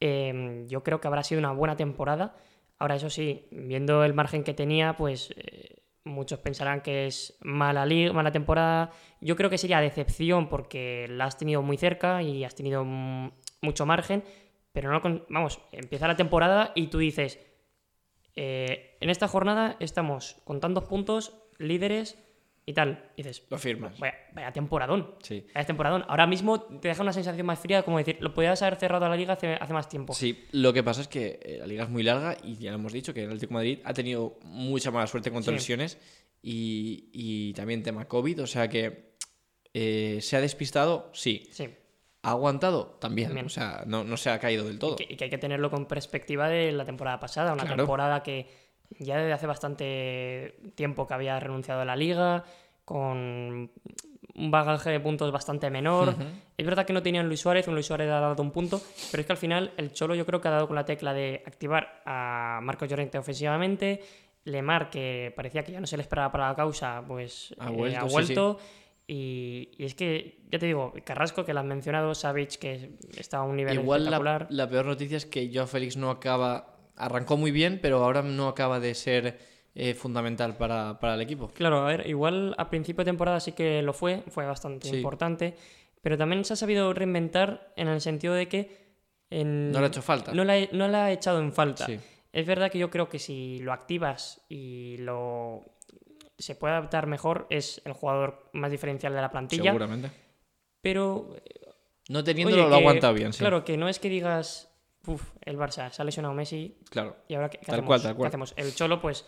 [0.00, 2.34] eh, yo creo que habrá sido una buena temporada.
[2.78, 7.84] Ahora, eso sí, viendo el margen que tenía, pues eh, muchos pensarán que es mala,
[7.84, 8.92] liga, mala temporada.
[9.20, 13.84] Yo creo que sería decepción porque la has tenido muy cerca y has tenido mucho
[13.84, 14.24] margen,
[14.72, 17.38] pero no con- vamos, empieza la temporada y tú dices,
[18.36, 22.18] eh, en esta jornada estamos con tantos puntos, líderes
[22.64, 23.10] y tal.
[23.16, 23.98] Y dices, Lo firmas.
[23.98, 25.14] vaya, vaya temporadón.
[25.22, 25.44] Sí.
[25.54, 26.04] Vaya temporadón.
[26.08, 29.08] Ahora mismo te deja una sensación más fría, como decir, lo podías haber cerrado a
[29.08, 30.14] la liga hace, hace más tiempo.
[30.14, 32.76] Sí, lo que pasa es que eh, la liga es muy larga y ya lo
[32.78, 35.50] hemos dicho que el Atlético de Madrid ha tenido mucha mala suerte con Sí.
[35.50, 35.98] lesiones
[36.40, 39.12] y, y también tema COVID, o sea que
[39.74, 41.48] eh, se ha despistado, sí.
[41.52, 41.68] Sí.
[42.24, 42.98] ¿Ha aguantado?
[43.00, 43.28] También.
[43.30, 43.46] También.
[43.46, 44.94] O sea, no, no se ha caído del todo.
[45.00, 47.78] Y que, y que hay que tenerlo con perspectiva de la temporada pasada, una Claro.
[47.78, 48.46] temporada que
[48.98, 52.44] ya desde hace bastante tiempo que había renunciado a la liga,
[52.84, 53.70] con
[54.34, 56.14] un bagaje de puntos bastante menor.
[56.56, 58.80] Es verdad que no tenían Luis Suárez, un Luis Suárez ha dado un punto,
[59.10, 61.12] pero es que al final el Cholo yo creo que ha dado con la tecla
[61.12, 64.00] de activar a Marcos Llorente ofensivamente,
[64.44, 67.98] Lemar, que parecía que ya no se le esperaba para la causa, pues Ha eh,
[68.10, 68.66] vuelto, sí.
[69.06, 73.38] Y, y es que, ya te digo, Carrasco, que lo has mencionado, Savic, que está
[73.38, 74.46] a un nivel Igual la, espectacular.
[74.50, 76.71] la peor noticia es que Joao Félix no acaba.
[76.96, 79.38] Arrancó muy bien, pero ahora no acaba de ser
[79.74, 81.48] eh, fundamental para, para el equipo.
[81.48, 84.96] Claro, a ver, igual a principio de temporada sí que lo fue, fue bastante Sí.
[84.96, 85.56] importante,
[86.02, 88.82] pero también se ha sabido reinventar en el sentido de que
[89.30, 90.32] en- No le ha hecho falta.
[90.34, 91.86] no la, he- no la ha echado en falta.
[91.86, 91.98] Sí.
[92.32, 95.64] Es verdad que yo creo que si lo activas y lo
[96.38, 100.10] se puede adaptar mejor, es el jugador más diferencial de la plantilla, Seguramente.
[100.80, 101.36] pero
[102.08, 103.38] No teniéndolo oye, lo ha aguantado bien, sí.
[103.38, 104.71] Claro, que no es que digas,
[105.06, 107.16] "Uf, el Barça se ha lesionado Messi, Claro.
[107.28, 107.86] ¿Y ahora qué, qué Tal hacemos?
[107.88, 108.28] cual, tal ¿Qué cual.
[108.28, 108.54] hacemos?
[108.56, 109.26] El Cholo, pues,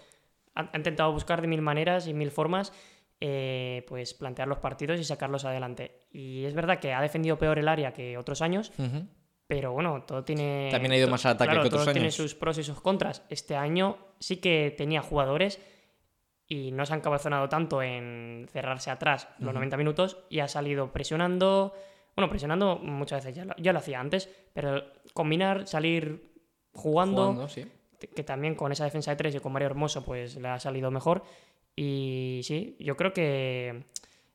[0.54, 2.72] ha, ha intentado buscar de mil maneras y mil formas,
[3.20, 6.06] eh, pues, plantear los partidos y sacarlos adelante.
[6.10, 8.72] Y es verdad que ha defendido peor el área que otros años,
[9.46, 10.68] pero bueno, todo tiene...
[10.70, 12.80] También ha ido más al ataque claro, que otros todo tiene sus pros y sus
[12.80, 13.22] contras.
[13.30, 15.60] Este año sí que tenía jugadores
[16.46, 20.92] y no se han cabezonado tanto en cerrarse atrás los 90 minutos y ha salido
[20.92, 21.74] presionando,
[22.16, 26.30] Bueno, presionando muchas veces ya lo, ya lo hacía antes, pero combinar, salir
[26.72, 27.64] jugando, Jugando, sí.
[28.14, 30.90] que también con esa defensa de tres y con Mario Hermoso pues le ha salido
[30.90, 31.24] mejor.
[31.76, 33.84] Y sí, yo creo que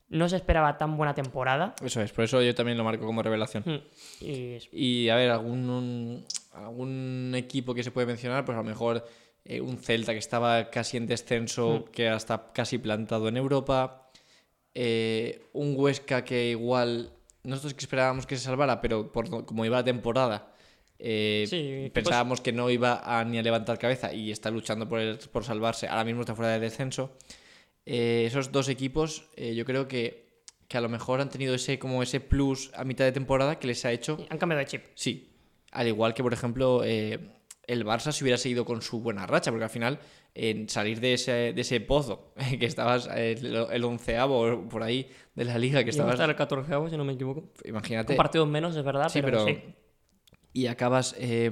[0.09, 1.75] no se esperaba tan buena temporada.
[1.83, 3.63] Eso es, por eso yo también lo marco como revelación.
[3.65, 4.25] Mm,
[4.73, 9.05] Y a ver, algún, un- algún equipo que se puede mencionar, pues a lo mejor
[9.45, 14.09] eh, un Celta que estaba casi en descenso, que hasta casi plantado en Europa.
[14.75, 17.11] eh, un Huesca que igual
[17.43, 20.53] nosotros que esperábamos que se salvara, pero por como iba la temporada,
[20.99, 24.99] eh, Sí, pensábamos que no iba a, ni a levantar cabeza y está luchando por,
[24.99, 25.87] el- por salvarse.
[25.87, 27.15] Ahora mismo está fuera de descenso.
[27.85, 30.27] Eh, esos dos equipos, eh, yo creo que,
[30.67, 33.67] que a lo mejor han tenido ese como ese plus a mitad de temporada que
[33.67, 34.83] les ha hecho han cambiado de chip.
[34.95, 35.31] Sí,
[35.71, 37.19] al igual que, por ejemplo, eh,
[37.65, 39.99] el Barça si hubiera seguido con su buena racha, porque al final,
[40.35, 45.45] en salir de ese, de ese pozo, que estabas el, el onceavo por ahí de
[45.45, 47.49] la liga, que estabas, estar el 14 si no me equivoco.
[47.65, 49.63] imagínate, Un partido menos, es verdad, Sí, pero, pero- sí.
[50.53, 51.49] y acabas eh,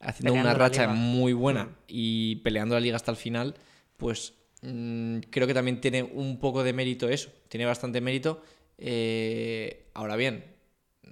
[0.00, 1.74] haciendo Peleando una racha muy buena Mm.
[1.88, 3.54] y peleando la liga hasta el final,
[3.96, 8.42] pues mm, creo que también tiene un poco de mérito eso, tiene bastante mérito.
[8.78, 10.44] eh, ahora bien,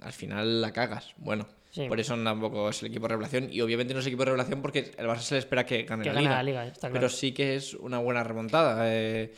[0.01, 1.47] al final la cagas, bueno.
[1.71, 1.87] Sí.
[1.87, 3.47] Por eso tampoco es el equipo de revelación.
[3.51, 6.03] Y obviamente no es equipo de revelación porque el Barça se le espera que gane
[6.03, 6.35] que la gana liga.
[6.35, 6.93] la liga, está claro.
[6.93, 8.83] Pero sí que es una buena remontada.
[8.93, 9.33] eh,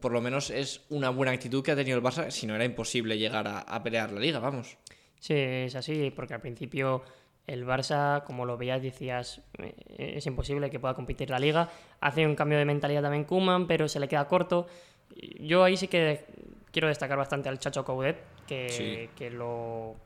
[0.00, 2.30] por lo menos es una buena actitud que ha tenido el Barça.
[2.30, 4.78] Si no era imposible llegar a, a pelear la liga, vamos.
[5.20, 7.02] Sí, es así, porque al principio
[7.46, 9.74] el Barça, como lo veías, decías, eh,
[10.16, 11.68] es imposible que pueda competir la liga.
[12.00, 14.66] Hace un cambio de mentalidad también Kuman, pero se le queda corto.
[15.38, 16.24] Yo ahí sí que
[16.72, 18.16] quiero destacar bastante al Chacho Coudet,
[18.46, 19.10] que, Sí.
[19.14, 19.96] que lo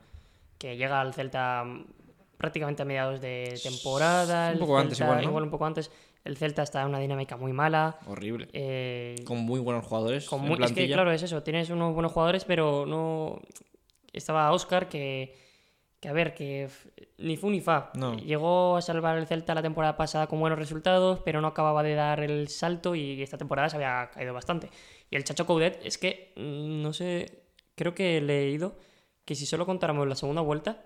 [0.59, 1.65] que llega al Celta
[2.37, 4.51] prácticamente a mediados de temporada.
[4.53, 5.33] Un poco antes igual, ¿no?
[5.33, 5.89] un poco antes.
[6.23, 7.97] El Celta está en una dinámica muy mala.
[8.05, 8.49] Horrible.
[8.53, 10.27] eh, Con muy buenos jugadores.
[10.27, 13.39] con en muy- es que claro, es eso, tienes unos buenos jugadores, pero no.
[14.13, 15.33] Estaba Oscar que.
[16.01, 16.69] Que a ver, que
[17.17, 17.91] ni fu ni fa.
[17.93, 18.15] No.
[18.15, 21.93] Llegó a salvar el Celta la temporada pasada con buenos resultados, pero no acababa de
[21.93, 24.69] dar el salto y esta temporada se había caído bastante.
[25.11, 27.43] Y el Chacho Coudet es que, mm, no sé,
[27.75, 28.77] creo que he leído
[29.29, 30.81] que si solo contáramos la segunda vuelta,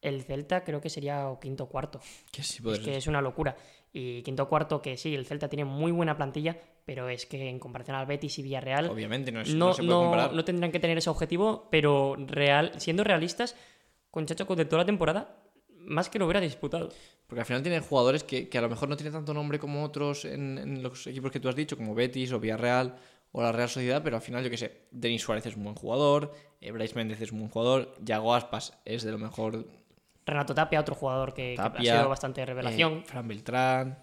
[0.00, 2.00] el Celta creo que sería o quinto o cuarto.
[2.30, 3.56] Que sí Es que es una locura.
[3.92, 7.48] Y quinto o cuarto, que sí, el Celta tiene muy buena plantilla, pero es que
[7.48, 10.32] en comparación al Betis y Villarreal, Obviamente, no, es, no, no se puede no- comparar.
[10.32, 13.56] no tendrán que tener ese objetivo, pero real, siendo realistas,
[14.12, 15.36] con Chacho de toda la temporada,
[15.80, 16.90] más que lo hubiera disputado.
[17.26, 19.82] Porque al final tienen jugadores que, que a lo mejor no tienen tanto nombre como
[19.82, 22.96] otros en, en los equipos que tú has dicho, como Betis o Villarreal
[23.32, 25.76] o la Real Sociedad, pero al final, yo qué sé, Denis Suárez es un buen
[25.76, 29.66] jugador, eh, Brais Méndez es un buen jugador, Yago Aspas es de lo mejor
[30.26, 32.92] Renato Tapia, otro jugador que, ha sido bastante revelación.
[32.98, 33.98] eh, Fran Beltrán,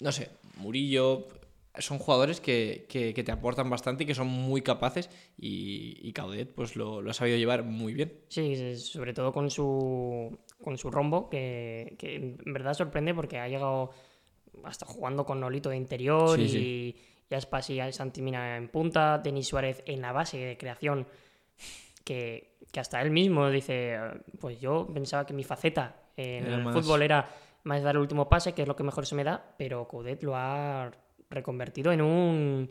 [0.00, 1.28] no sé, Murillo.
[1.78, 5.10] Son jugadores que, que- que te aportan bastante y que son muy capaces.
[5.36, 8.18] Y, y Caudet, pues lo, lo ha sabido llevar muy bien.
[8.28, 13.46] Sí, sobre todo con su, con su rombo, que, que en verdad sorprende porque ha
[13.46, 13.90] llegado
[14.64, 16.96] hasta jugando con Nolito de interior Sí, y, sí.
[17.30, 21.06] Y Aspas y Santi Mina en punta, Denis Suárez en la base de creación,
[22.04, 23.98] que, que hasta él mismo dice,
[24.40, 27.28] pues yo pensaba que mi faceta en Era el más- fútbol era
[27.64, 30.22] más dar el último pase, que es lo que mejor se me da, pero Coudet
[30.22, 30.90] lo ha
[31.30, 32.70] reconvertido en un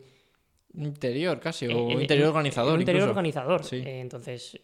[0.74, 2.74] Interior casi, o eh, interior eh, organizador.
[2.74, 3.10] un interior incluso.
[3.10, 3.64] organizador.
[3.64, 3.76] Sí.
[3.76, 4.60] Eh, entonces,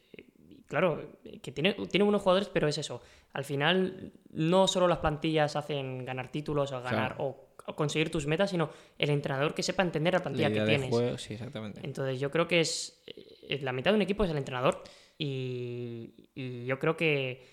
[0.67, 3.01] claro, que tiene, tiene buenos jugadores, pero es eso.
[3.33, 7.25] Al final, no solo las plantillas hacen ganar títulos o ganar Claro.
[7.25, 7.44] o, o
[7.75, 10.91] conseguir tus metas, sino el entrenador que sepa entender la La plantilla que tienes.
[10.91, 11.81] juego, sí, exactamente.
[11.83, 14.83] Entonces, yo creo que es eh, la mitad de un equipo es el entrenador.
[15.19, 17.47] Y, y yo creo que.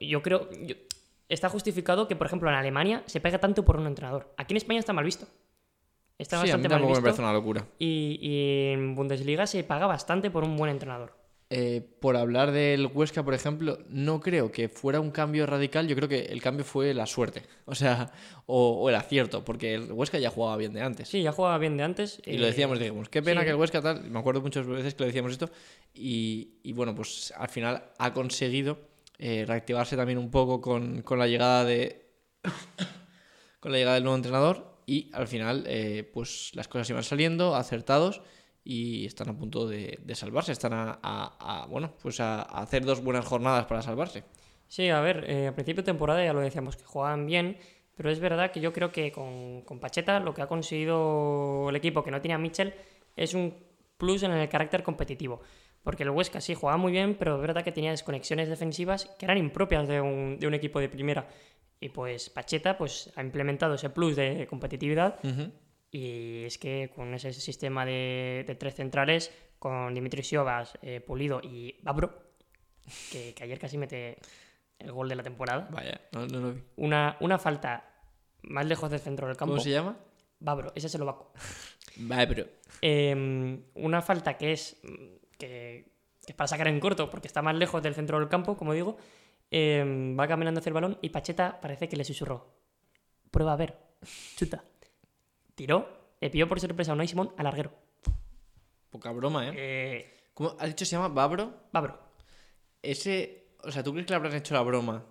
[0.00, 0.48] yo creo.
[0.62, 0.76] yo-
[1.28, 4.32] está justificado que, por ejemplo, en Alemania se pega tanto por un entrenador.
[4.36, 5.26] Aquí en España está mal visto.
[6.18, 7.02] Está Sí, a mí bastante mal me visto.
[7.02, 7.66] parece una locura.
[7.78, 11.16] Y, y en Bundesliga se paga bastante por un buen entrenador.
[11.52, 15.88] Eh, por hablar del Huesca, por ejemplo, no creo que fuera un cambio radical.
[15.88, 17.42] Yo creo que el cambio fue la suerte.
[17.70, 18.12] O sea,
[18.46, 21.08] o, o el acierto, porque el Huesca ya jugaba bien de antes.
[21.08, 22.20] Sí, ya jugaba bien de antes.
[22.24, 23.46] Y lo eh, decíamos, dijimos, qué pena sí.
[23.46, 24.04] que el Huesca tal.
[24.10, 25.50] Me acuerdo muchas veces que lo decíamos esto.
[25.92, 28.78] Y, y bueno, pues al final ha conseguido
[29.18, 32.06] eh, reactivarse también un poco con, con la llegada de.
[33.60, 34.78] con la llegada del nuevo entrenador.
[34.86, 35.68] Y al final,
[36.12, 38.22] pues las cosas iban saliendo, acertados.
[38.72, 40.52] Y están a punto de, de salvarse.
[40.52, 44.22] Están a, a- a, bueno, pues a, a hacer dos buenas jornadas para salvarse.
[44.68, 47.56] Sí, a ver, eh, a principio de temporada ya lo decíamos que jugaban bien,
[47.96, 51.74] pero es verdad que yo creo que con, con Pacheta lo que ha conseguido el
[51.74, 52.72] equipo que no tenía Mitchell
[53.16, 53.54] es un
[53.98, 55.40] plus en el carácter competitivo.
[55.82, 59.24] Porque el Huesca sí jugaba muy bien, pero es verdad que tenía desconexiones defensivas que
[59.26, 61.26] eran impropias de un, de un equipo de primera.
[61.80, 65.50] Y pues Pacheta pues, ha implementado ese plus de competitividad Ujú.
[65.90, 71.40] Y es que con ese sistema de, de tres centrales, con Dimitri Siovas, eh, Pulido
[71.42, 72.32] y Babro,
[73.10, 74.18] que, que ayer casi mete
[74.78, 75.68] el gol de la temporada.
[75.70, 76.62] Vaya, no, no lo vi.
[76.76, 77.84] Una, una falta
[78.42, 79.52] más lejos del centro del campo.
[79.52, 79.96] ¿Cómo se llama?
[80.38, 81.02] Babro, ese es el
[82.28, 82.46] pero.
[82.80, 84.80] Eh, una falta que es,
[85.38, 85.92] que,
[86.24, 88.72] que es para sacar en corto, porque está más lejos del centro del campo, como
[88.72, 88.96] digo.
[89.50, 92.54] eh, va caminando hacia el balón y Pacheta parece que le susurró.
[93.30, 93.76] Prueba a ver.
[94.36, 94.64] Chuta.
[95.60, 97.70] Tiró, le pilló por sorpresa a Unai Simón al larguero.
[98.88, 99.52] Poca broma, ¿eh?
[99.54, 101.68] Eh, ¿Cómo has dicho se llama Babro?
[101.70, 102.00] Babro.
[102.80, 103.48] Ese.
[103.62, 105.04] O sea, ¿tú crees que le habrán hecho la broma?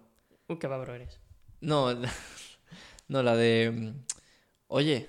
[0.47, 1.19] Uy, qué Babro eres.
[1.61, 1.93] No,
[3.09, 3.69] no, la de.
[3.71, 4.05] mm,
[4.69, 5.07] Oye,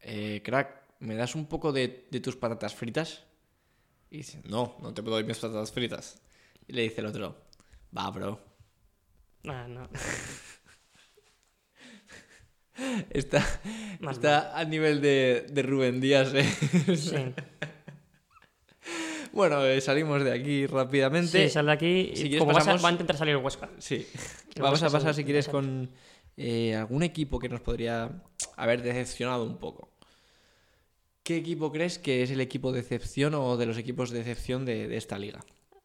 [0.00, 3.22] eh, crack, ¿me das un poco de, de tus patatas fritas?
[4.10, 6.20] Y dice, no, no te puedo dar mis patatas fritas.
[6.66, 7.36] Y le dice el otro,
[7.96, 8.40] va, bro.
[9.46, 9.88] Ah, no.
[13.10, 13.44] Está,
[14.10, 16.44] está a nivel de, de Rubén Díaz, ¿eh?
[16.96, 17.16] Sí.
[19.32, 21.44] Bueno, eh, salimos de aquí rápidamente.
[21.44, 22.12] Sí, sal de aquí.
[22.14, 23.68] Si quieres como vas a- va a intentar salir el Huesca.
[23.78, 24.06] Sí.
[24.60, 25.90] Vamos a pasar, si quieres, con
[26.36, 28.10] eh, algún equipo que nos podría
[28.56, 29.88] haber decepcionado un poco.
[31.24, 34.64] ¿Qué equipo crees que es el equipo de decepción o de los equipos de decepción
[34.64, 35.40] de, de esta liga?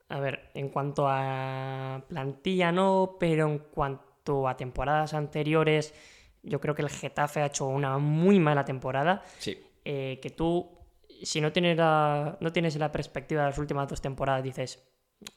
[0.09, 5.93] A ver, en cuanto a plantilla no, pero en cuanto a temporadas anteriores,
[6.43, 9.21] yo creo que el Getafe ha hecho una muy mala temporada.
[9.39, 9.57] Sí.
[9.85, 10.69] eh, que tú,
[11.23, 14.83] si no tienes, la, no tienes la perspectiva de las últimas dos temporadas, dices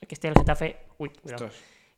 [0.07, 1.49] que esté el Getafe, uy, cuidado,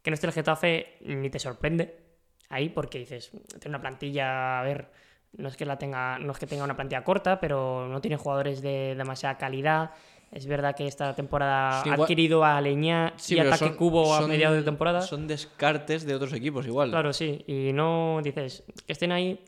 [0.03, 2.05] que no esté el Getafe ni te sorprende
[2.49, 4.91] ahí porque dices, tiene una plantilla, a ver,
[5.33, 8.17] no es que la tenga, no es que tenga una plantilla corta, pero no tiene
[8.17, 9.91] jugadores de demasiada calidad.
[10.35, 14.13] Es verdad que esta temporada Sí, ha adquirido a Leñá Sí, y ataque son- cubo
[14.15, 15.01] a mediados de temporada.
[15.03, 16.91] Son descartes de otros equipos, igual.
[16.91, 17.45] Claro, sí.
[17.47, 19.39] Y no dices que estén ahí,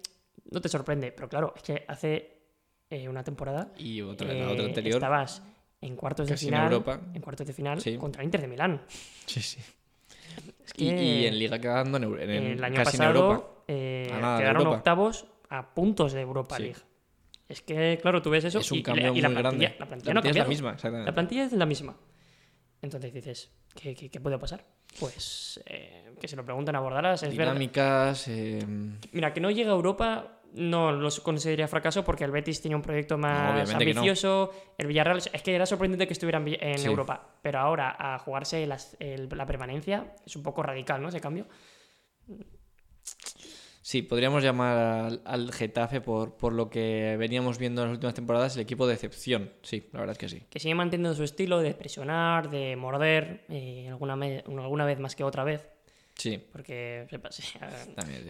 [0.52, 1.10] no te sorprende.
[1.10, 2.36] Pero claro, es que hace
[2.88, 4.94] eh, una temporada Y otra, la eh, otra anterior.
[4.94, 5.42] estabas
[5.80, 6.72] en cuartos de en final.
[6.72, 7.00] Europa.
[7.14, 7.96] En cuartos de final Sí.
[7.96, 8.80] contra Inter de Milán.
[9.26, 9.58] Sí, sí.
[10.64, 13.34] Es Y, que y en Liga quedando en, en- el año casi en Europa.
[13.40, 14.76] pasado eh, nada quedaron Europa.
[14.78, 16.60] octavos a puntos de Europa.
[16.60, 16.76] League.
[17.48, 19.68] Es que, claro, tú ves eso Es un y, cambio la, y la muy plantilla,
[19.68, 19.78] grande.
[19.78, 21.10] la plantilla no es la misma, exactamente.
[21.10, 21.96] La plantilla es la misma.
[22.82, 24.64] Entonces dices, ¿qué, qué, qué puede pasar?
[24.98, 27.22] Pues eh, que se lo pregunten a Bordalas.
[27.22, 27.30] Es.
[27.30, 28.26] Dinámicas.
[28.28, 28.64] eh,
[29.12, 32.82] Mira, que no llegue a Europa no lo consideraría fracaso porque el Betis tenía un
[32.82, 33.76] proyecto más no.
[33.76, 34.50] ambicioso.
[34.78, 36.86] El Villarreal, es que era sorprendente que estuviera en, Vi- en Sí.
[36.86, 41.08] Europa, pero ahora a jugarse las- el- la permanencia es un poco radical, ¿no?
[41.10, 41.46] Ese cambio.
[43.88, 48.14] Sí, podríamos llamar al, al Getafe por, por lo que veníamos viendo en las últimas
[48.14, 49.52] temporadas el equipo de excepción.
[49.62, 50.42] Sí, la verdad es que sí.
[50.50, 55.14] Que sigue manteniendo su estilo de presionar, de morder, eh, alguna, me- alguna vez más
[55.14, 55.68] que otra vez,
[56.16, 57.58] Sí, porque sepa, sí, sí.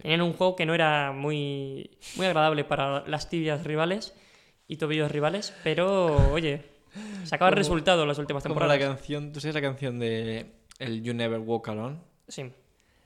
[0.03, 4.13] tenían un juego que no era muy, muy agradable para las tibias rivales
[4.69, 6.65] y tobillos rivales, pero oye,
[7.25, 8.97] sacaba el resultado en las últimas Como la temporadas.
[8.99, 11.97] canción, ¿tú sabes la canción de el You Never Walk Alone?
[12.29, 12.53] Sí,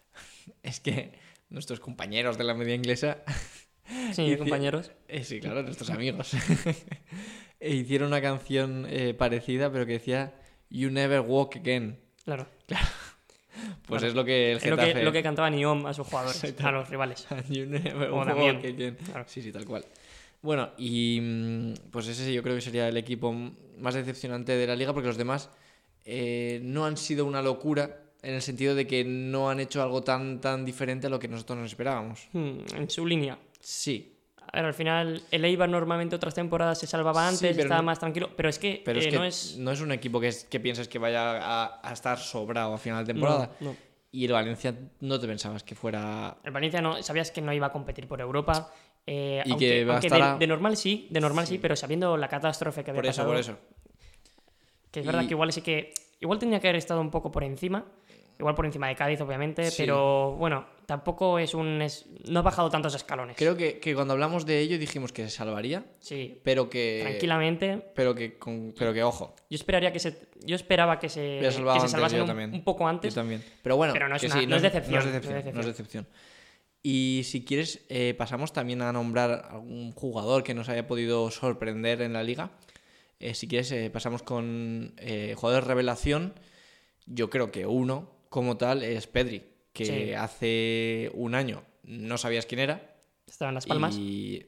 [0.64, 1.12] Es que
[1.51, 3.18] nuestros compañeros de la media inglesa,
[4.12, 4.90] sí, compañeros.
[5.09, 6.32] eh, sí, claro, nuestros amigos,
[7.61, 10.32] e hicieron una canción eh, parecida, pero que decía
[10.70, 11.98] You Never Walk Again.
[12.24, 12.46] Claro.
[13.86, 14.07] Pues Claro.
[14.07, 14.94] es lo que el Es lo Getafe...
[14.94, 16.66] que, lo que cantaba Niom a sus jugadores, Exacto.
[16.68, 17.26] a los rivales.
[17.51, 18.96] You never walk again.
[19.05, 19.24] Claro.
[19.26, 19.84] Sí, sí, tal cual.
[20.40, 24.76] Bueno, y mm, pues ese yo creo que sería el equipo más decepcionante de la
[24.76, 25.51] liga porque los demás
[26.07, 30.03] eh, no han sido una locura en el sentido de que no han hecho algo
[30.03, 32.29] tan, tan diferente a lo que nosotros nos esperábamos.
[32.33, 33.39] Hmm, en su línea.
[33.61, 34.16] Sí,
[34.53, 37.99] A ver, al final, el Eibar normalmente otras temporadas se salvaba antes, estaba no- más
[38.01, 39.57] tranquilo, pero es que, pero es eh, que no es...
[39.59, 42.79] no es un equipo que, es, que piensas que vaya a, a estar sobrado a
[42.79, 43.51] final de temporada.
[43.61, 43.77] No.
[44.12, 46.37] Y el Valencia no te pensabas que fuera...
[46.43, 48.73] El Valencia no, sabías que no iba a competir por Europa.
[49.07, 51.59] eh, Y aunque, que va a estar de, a- de normal sí, de normal sí,
[51.59, 53.57] pero sabiendo la catástrofe que había Por eso, pasado, por eso.
[54.91, 55.95] Que es verdad que igual sí que.
[56.21, 57.85] Igual tendría que haber estado un poco por encima.
[58.41, 59.70] Igual por encima de Cádiz, obviamente.
[59.70, 59.82] Sí.
[59.82, 61.80] Pero bueno, tampoco es un.
[61.82, 63.36] es- no ha bajado tantos escalones.
[63.36, 66.41] Creo que, que cuando hablamos de ello dijimos que se salvaría, Sí.
[66.43, 67.01] pero que...
[67.03, 67.82] Tranquilamente.
[67.95, 70.18] Pero que, con- pero que ojo, Yo esperaría que se.
[70.45, 71.38] Yo esperaba que se.
[71.41, 73.14] Que se antes, salvasen un, un poco antes.
[73.14, 73.45] Yo también.
[73.62, 75.55] Pero bueno, Pero no es una- sí, no es decepción, No es decepción.
[75.55, 76.07] no es decepción.
[76.82, 82.01] Y si quieres, eh, pasamos también a nombrar algún jugador que nos haya podido sorprender
[82.01, 82.53] en la liga.
[83.18, 84.95] Eh, si quieres, eh, pasamos con
[85.36, 86.32] jugadores revelación.
[87.07, 89.43] Yo creo que uno, como tal, es Pedri,
[89.74, 90.12] que Sí.
[90.14, 92.97] hace un año no sabías quién era.
[93.26, 93.95] Estaba en Las Palmas.
[93.97, 94.47] Y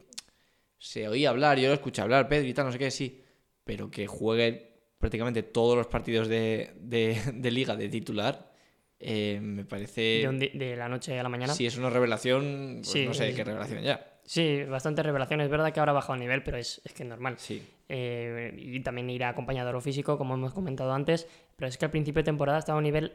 [0.78, 3.22] se oía hablar, yo lo escuché hablar, Pedri y tal, no sé qué, sí.
[3.64, 8.50] Pero que juegue prácticamente todos los partidos de, de- de liga de titular,
[8.98, 10.26] eh, me parece...
[10.32, 11.52] De, de la noche a la mañana.
[11.54, 13.42] Si es una revelación, pues Sí, no sé sí, qué sí.
[13.44, 14.08] revelación ya.
[14.24, 15.40] Sí, bastante revelación.
[15.40, 17.34] Es verdad que ahora ha bajado el nivel, pero es, es que es normal.
[17.38, 17.60] Sí.
[17.88, 21.26] Eh, y también irá acompañado de lo físico, como hemos comentado antes.
[21.56, 23.12] Pero es que al principio de temporada estaba a un nivel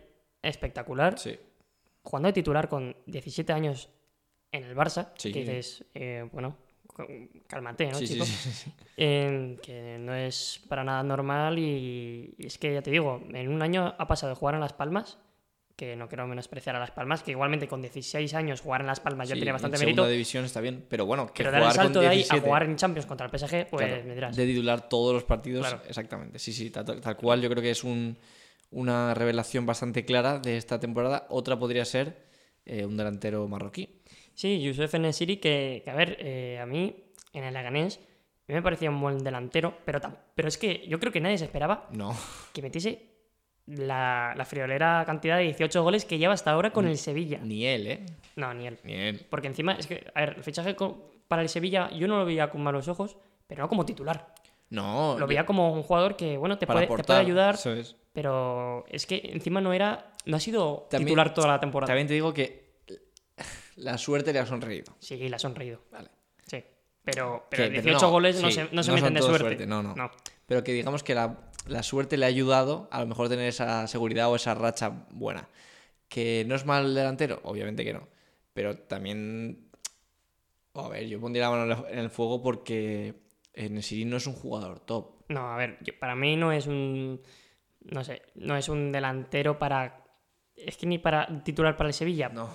[0.49, 1.17] espectacular.
[1.19, 1.37] Sí.
[2.03, 3.89] Jugando de titular con 17 años
[4.51, 5.09] en el Barça.
[5.17, 5.31] Sí.
[5.31, 6.57] Que dices, eh, bueno,
[7.47, 8.25] cálmate, ¿no, Sí, chico?
[8.25, 8.71] sí.
[8.97, 13.49] Eh, que no es para nada normal y, y es que ya te digo, en
[13.49, 15.19] un año ha pasado de jugar en Las Palmas,
[15.75, 18.99] que no quiero menospreciar a Las Palmas, que igualmente con 16 años jugar en Las
[18.99, 21.61] Palmas ya tiene bastante en mérito, segunda división está bien, pero bueno, que pero dar
[21.61, 23.85] el jugar con salto de ahí 17, a jugar en Champions contra el PSG, pues
[23.85, 24.35] claro, me dirás.
[24.35, 25.83] de titular todos los partidos, Claro.
[25.87, 26.39] exactamente.
[26.39, 27.41] Sí, sí, tal, tal cual.
[27.41, 28.17] Yo creo que es un-
[28.71, 31.25] una revelación bastante clara de esta temporada.
[31.29, 32.25] Otra podría ser
[32.65, 34.01] eh, un delantero marroquí.
[34.33, 36.95] Sí, Youssef Enesiri, que, que a ver, eh, a mí
[37.33, 37.99] en el Leganés
[38.47, 39.99] me parecía un buen delantero, pero,
[40.35, 42.15] pero es que yo creo que nadie se esperaba No,
[42.53, 43.17] que metiese
[43.65, 47.39] la, la friolera cantidad de 18 goles que lleva hasta ahora con el Sevilla.
[47.43, 48.05] ni él, ¿eh?
[48.37, 48.79] No, ni él.
[48.83, 49.25] Ni él.
[49.29, 50.75] Porque encima, es que, a ver, el fichaje
[51.27, 54.33] para el Sevilla yo no lo veía con malos ojos, pero no como titular.
[54.69, 57.95] No, Lo veía como un jugador que, bueno, te, puede, te puede ayudar, eso es.
[58.11, 61.87] pero es que encima no era, no ha sido También- titular toda la temporada.
[61.87, 62.67] También te digo que
[63.77, 64.93] la suerte le ha sonreído.
[64.99, 65.79] Sí, le ha sonreído.
[65.91, 66.09] Vale.
[66.45, 66.63] Sí.
[67.03, 69.39] Pero, pero pero 18 no, goles no se, no se meten de suerte.
[69.39, 69.95] suerte, no, no.
[69.95, 70.11] no.
[70.45, 71.37] Pero que digamos que la,
[71.67, 75.47] la suerte le ha ayudado a lo mejor tener esa seguridad o esa racha buena.
[76.09, 78.07] Que no es mal delantero, obviamente que no.
[78.53, 79.69] Pero también.
[80.73, 83.13] A ver, yo pondría la mano en el fuego porque
[83.69, 85.11] Nesiri no es un jugador top.
[85.29, 87.21] No, a ver, yo- para mí no es un.
[87.81, 90.03] No sé, no es un delantero para.
[90.55, 92.29] Es que ni para titular para el Sevilla.
[92.29, 92.49] No.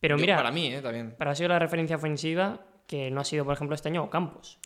[0.00, 0.80] Pero Yo- mira, Para mí, ¿eh?
[0.80, 1.14] También.
[1.18, 4.58] para ha sido la referencia ofensiva que no ha sido, por ejemplo, este año Campos,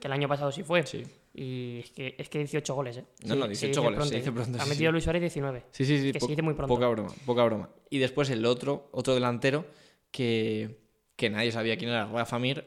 [0.00, 0.84] que el año pasado sí fue.
[0.86, 1.02] Sí.
[1.32, 3.04] Y es que, es que 18 goles, ¿eh?
[3.24, 4.92] No, no, se 18 dice goles, se dice pronto, Ha sí, metido sí.
[4.92, 5.62] Luis Suárez 19.
[5.70, 6.12] Sí, sí, sí.
[6.12, 6.74] Que po- se dice muy pronto.
[6.74, 7.70] Poca broma, poca broma.
[7.88, 9.64] Y después el otro, otro delantero
[10.10, 10.80] que,
[11.14, 12.66] que nadie sabía quién era, Rafa Mir.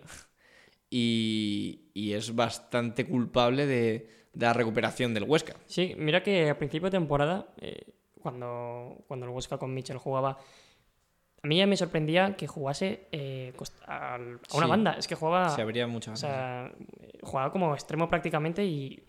[0.89, 5.55] Y, y es bastante culpable de, de la recuperación del Huesca.
[5.67, 7.85] Sí, mira que a principio de temporada, eh,
[8.21, 10.37] cuando, cuando el Huesca con Mitchell jugaba,
[11.41, 13.53] a mí ya me sorprendía que jugase eh,
[13.85, 14.69] a una Sí.
[14.69, 14.93] banda.
[14.93, 16.13] Es que jugaba, Se abría mucho.
[16.13, 16.71] o sea,
[17.01, 19.03] eh, jugaba como extremo prácticamente y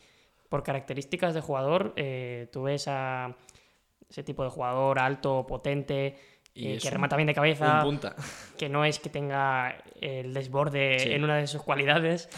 [0.49, 3.37] por características de jugador, eh, tú ves a
[4.09, 6.17] ese tipo de jugador alto, potente,
[6.57, 8.15] Y eh, que remata bien de cabeza, punta.
[8.59, 11.13] que no es que tenga el desborde Sí.
[11.13, 12.29] en una de sus cualidades.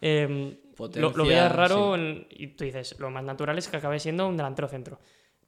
[0.00, 0.56] Em,
[0.96, 2.00] lo, lo veías raro sí.
[2.00, 4.98] en- y tú dices, lo más natural es que acabe siendo un delantero centro.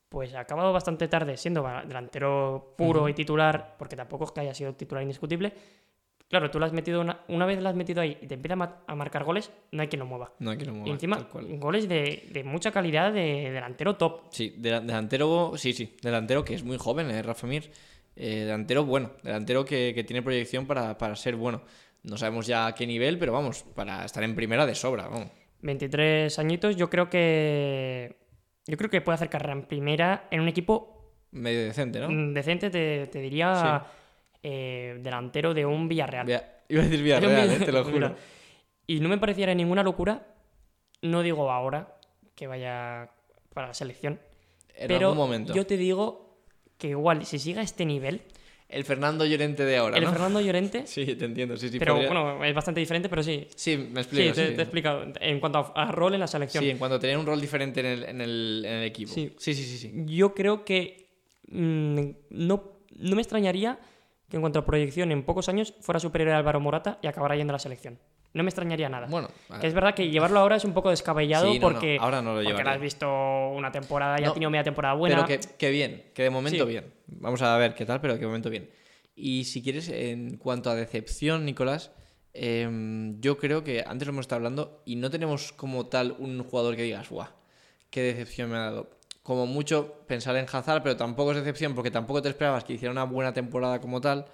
[0.08, 4.54] Pues ha acabado bastante tarde siendo delantero puro y titular, porque tampoco es que haya
[4.54, 5.52] sido titular indiscutible.
[6.28, 8.52] Claro, tú lo has metido una, una vez lo has metido ahí y te empieza
[8.52, 10.32] a, ma- a marcar goles, no hay quien lo mueva.
[10.38, 11.58] No hay que lo y mueva, encima, tal cual.
[11.58, 14.24] goles de, de mucha calidad de delantero top.
[14.30, 17.70] Sí, de- delantero, sí, sí, delantero que es muy joven, eh, Rafa Mir.
[18.16, 21.62] Eh, delantero bueno, delantero que, que tiene proyección para, para ser bueno.
[22.08, 25.28] No sabemos ya a qué nivel, pero vamos, para estar en primera de sobra, vamos.
[25.60, 28.16] 23 añitos, yo creo que.
[28.66, 30.94] Yo creo que puede hacer carrera en primera en un equipo
[31.30, 32.08] Medio decente, ¿no?
[32.10, 33.84] Mm, Decente, te, te diría
[34.42, 36.26] eh, delantero de un Villarreal.
[36.68, 38.14] Iba a decir Villarreal, Vill- eh, te lo juro.
[38.86, 40.26] Y no me pareciera ninguna locura,
[41.02, 41.96] no digo ahora
[42.34, 43.10] que vaya
[43.52, 44.18] para la selección,
[44.74, 45.52] En pero algún momento.
[45.54, 46.38] yo te digo
[46.78, 48.22] que igual, si sigue a este nivel,
[48.68, 50.10] El Fernando Llorente de ahora, el ¿no?
[50.12, 51.78] Fernando Llorente, Sí, te entiendo, sí, sí.
[51.78, 53.46] pero podría- bueno, es bastante diferente, pero sí.
[53.56, 54.34] Sí, me Sí, explico.
[54.34, 54.54] te, sí.
[54.54, 55.04] te he explicado.
[55.20, 57.40] En cuanto a, a rol en la selección, Sí, en cuanto a tener un rol
[57.40, 59.12] diferente en el, en el, en el equipo.
[59.12, 59.32] Sí.
[59.38, 59.78] sí, sí, sí.
[59.78, 59.92] sí.
[60.06, 61.08] yo creo que
[61.50, 62.00] mm,
[62.30, 63.78] no, no me extrañaría
[64.28, 67.36] que en cuanto a proyección en pocos años fuera superior a Álvaro Morata y acabara
[67.36, 67.98] yendo a la selección.
[68.34, 69.06] No me extrañaría nada.
[69.08, 69.28] Bueno,
[69.60, 72.20] Que es verdad que llevarlo ahora es un poco descabellado Sí, no, no, porque, ahora
[72.20, 72.72] no lo porque llevaría.
[72.72, 73.08] has visto
[73.48, 75.24] una temporada, ya ha tenido media temporada buena.
[75.26, 76.70] Pero que, que bien, que de momento Sí.
[76.70, 76.92] bien.
[77.06, 78.68] Vamos a ver qué tal, pero que de momento bien.
[79.16, 81.90] Y si quieres, en cuanto a decepción, Nicolás,
[82.34, 86.42] em, yo creo que antes lo hemos estado hablando y no tenemos como tal un
[86.44, 87.28] jugador que digas, ¡guau!
[87.90, 88.90] ¡Qué decepción me ha dado!
[89.22, 92.92] Como mucho pensar en Hazard, pero tampoco es decepción porque tampoco te esperabas que hiciera
[92.92, 94.26] una buena temporada como tal.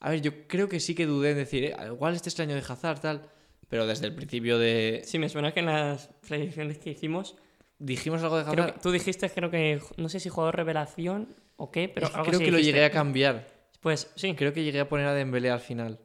[0.00, 2.48] A ver, yo creo que sí que dudé en decir, eh, igual este es el
[2.48, 3.22] año de Hazard, tal.
[3.68, 5.02] Pero desde el principio de.
[5.04, 7.36] Sí, me suena que en las predicciones que hicimos,
[7.78, 8.74] Dijimos algo de creo Hazard.
[8.74, 12.26] que, tú dijiste, creo que, no sé si jugador revelación o qué, pero Es algo
[12.26, 13.46] creo que lo llegué a cambiar.
[13.80, 15.98] Pues sí, Creo que llegué a poner a Dembélé al final.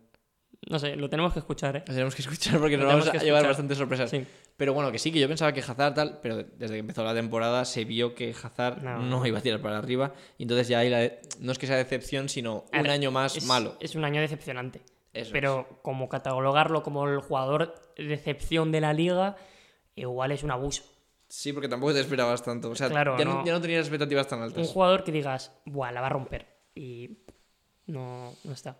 [0.70, 1.84] no sé, lo tenemos que escuchar, ¿eh?
[1.86, 4.10] Lo tenemos que escuchar porque Lo nos vamos a llevar bastantes sorpresas.
[4.10, 4.26] Sí.
[4.58, 7.14] Pero bueno, que sí, que yo pensaba que Hazard tal, pero desde que empezó la
[7.14, 9.00] temporada se vio que Hazard No.
[9.00, 10.14] no, iba a tirar para arriba.
[10.38, 13.12] Y entonces ya ahí la de- no es que sea decepción, sino un ver, año
[13.12, 13.76] más es, malo.
[13.82, 14.82] Es un año decepcionante.
[15.14, 19.36] Eso pero como catalogarlo como el jugador decepción de la liga,
[19.96, 20.84] igual es un abuso.
[21.28, 22.70] Sí, porque tampoco te esperabas tanto.
[22.70, 23.36] O sea, Claro, ya, no.
[23.40, 23.46] no.
[23.46, 24.70] ya no tenías expectativas tan Un altas.
[24.70, 26.46] jugador que digas, buah, la va a romper.
[26.76, 27.18] Y
[27.88, 28.78] no, no está.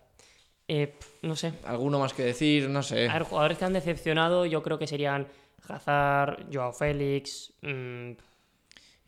[0.68, 1.52] Eh, no sé.
[1.64, 3.08] Alguno más que decir, no sé.
[3.08, 5.28] A ver, jugadores que han decepcionado, yo creo que serían
[5.68, 7.52] Hazard, Joao Félix.
[7.62, 8.12] mm,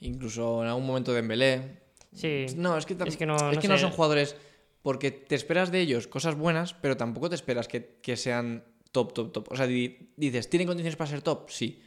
[0.01, 1.81] Incluso en algún momento Dembélé.
[2.13, 2.47] Sí.
[2.57, 4.37] No, es que, Es que no- es no que no son jugadores.
[4.83, 9.13] Porque te esperas de ellos cosas buenas, pero tampoco te esperas que, que sean top,
[9.13, 9.53] top, top.
[9.53, 11.51] O sea, di- dices, ¿tienen condiciones para ser top?
[11.51, 11.83] Sí.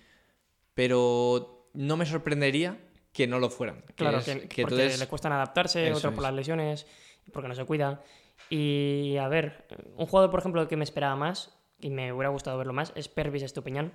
[0.73, 2.77] Pero no me sorprendería
[3.13, 3.83] que no lo fueran.
[3.95, 6.23] Claro, es- que, que porque entonces- le cuestan adaptarse, Eso otro por es.
[6.23, 6.87] las lesiones,
[7.33, 8.03] porque no se cuida.
[8.49, 9.65] Y a ver,
[9.95, 13.07] un jugador, por ejemplo, que me esperaba más y me hubiera gustado verlo más es
[13.07, 13.93] Pervis Estupiñán,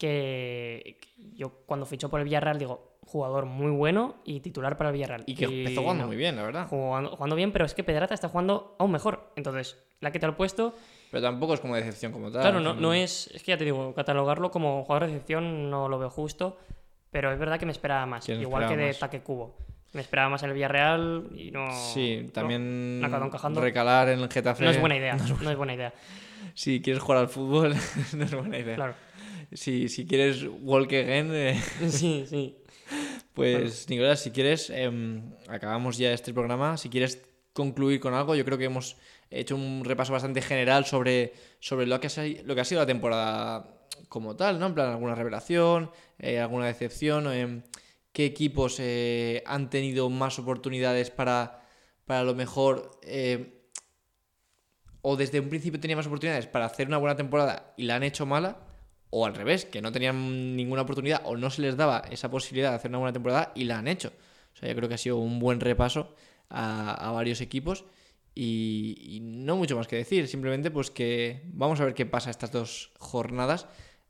[0.00, 0.96] que,
[1.34, 5.24] yo cuando fichó por el Villarreal digo, jugador muy bueno y titular para el Villarreal.
[5.26, 6.66] Y que empezó jugando no, muy bien, la verdad.
[6.68, 9.30] Jugando, jugando bien, pero es que Pedraza está jugando aún mejor.
[9.36, 10.74] Entonces, la que te lo he puesto,
[11.10, 12.40] Pero tampoco es como decepción como tal.
[12.40, 15.88] claro, no, no es, es que ya te digo, catalogarlo como jugador de excepción no
[15.90, 16.56] lo veo justo,
[17.10, 18.94] pero es verdad que me esperaba más, ¿Quién igual que de?
[18.94, 19.58] Taque Cubo.
[19.92, 21.66] Me esperaba más en el Villarreal y no.
[21.72, 23.60] Sí, no, también no encajando.
[23.60, 24.64] recalar en el Getafe.
[24.64, 25.92] No es buena idea, no es buena idea.
[26.54, 27.74] Si quieres jugar al fútbol,
[28.16, 28.76] no es buena idea.
[28.76, 28.94] Claro.
[29.52, 32.56] Si, si quieres walk again, eh, Sí, sí.
[33.34, 36.76] pues Nicolás, si quieres, em, acabamos ya este programa.
[36.76, 37.22] Si quieres
[37.52, 38.96] concluir con algo, yo creo que hemos
[39.30, 42.86] hecho un repaso bastante general sobre, sobre lo, que ha, lo que ha sido la
[42.86, 43.76] temporada
[44.08, 44.66] como tal, ¿no?
[44.66, 47.62] En plan, alguna revelación, eh, alguna decepción, em,
[48.12, 51.62] qué equipos eh, han tenido más oportunidades para,
[52.06, 52.90] para a lo mejor...
[55.02, 58.02] o desde un principio tenían más oportunidades para hacer una buena temporada y la han
[58.02, 58.69] hecho mala,
[59.10, 62.70] o al revés, que no tenían ninguna oportunidad o no se les daba esa posibilidad
[62.70, 64.12] de hacer una buena temporada y la han hecho.
[64.54, 66.14] O sea, yo creo que ha sido un buen repaso
[66.48, 67.84] a, varios equipos
[68.34, 72.52] y, no mucho más que decir, simplemente pues que vamos a ver qué pasa estas
[72.52, 73.66] dos jornadas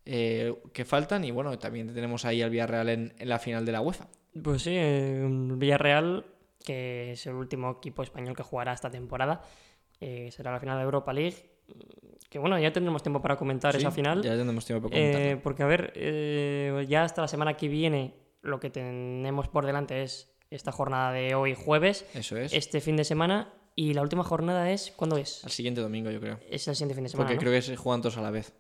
[0.07, 3.81] eh, que faltan y bueno, también tenemos ahí al Villarreal en, la final de la
[3.81, 4.09] UEFA.
[4.43, 6.27] Pues sí, eh, Villarreal,
[6.65, 9.43] que es el último equipo español que jugará esta temporada,
[10.01, 11.37] eh, será la final de Europa League.
[12.31, 14.23] Que bueno, ya tendremos tiempo para comentar esa Sí, final.
[14.23, 14.99] Ya tendremos tiempo para.
[15.03, 19.67] Eh, porque, a ver, eh, ya hasta la semana que viene lo que tenemos por
[19.67, 22.53] delante es esta jornada de hoy jueves, Eso es.
[22.53, 25.45] este fin de semana, y la última jornada es, ¿cuándo es?
[25.45, 26.39] Al siguiente domingo, yo creo.
[26.49, 27.41] Es el siguiente fin de semana, Porque ¿no?
[27.41, 28.53] creo que se juegan todos a la vez.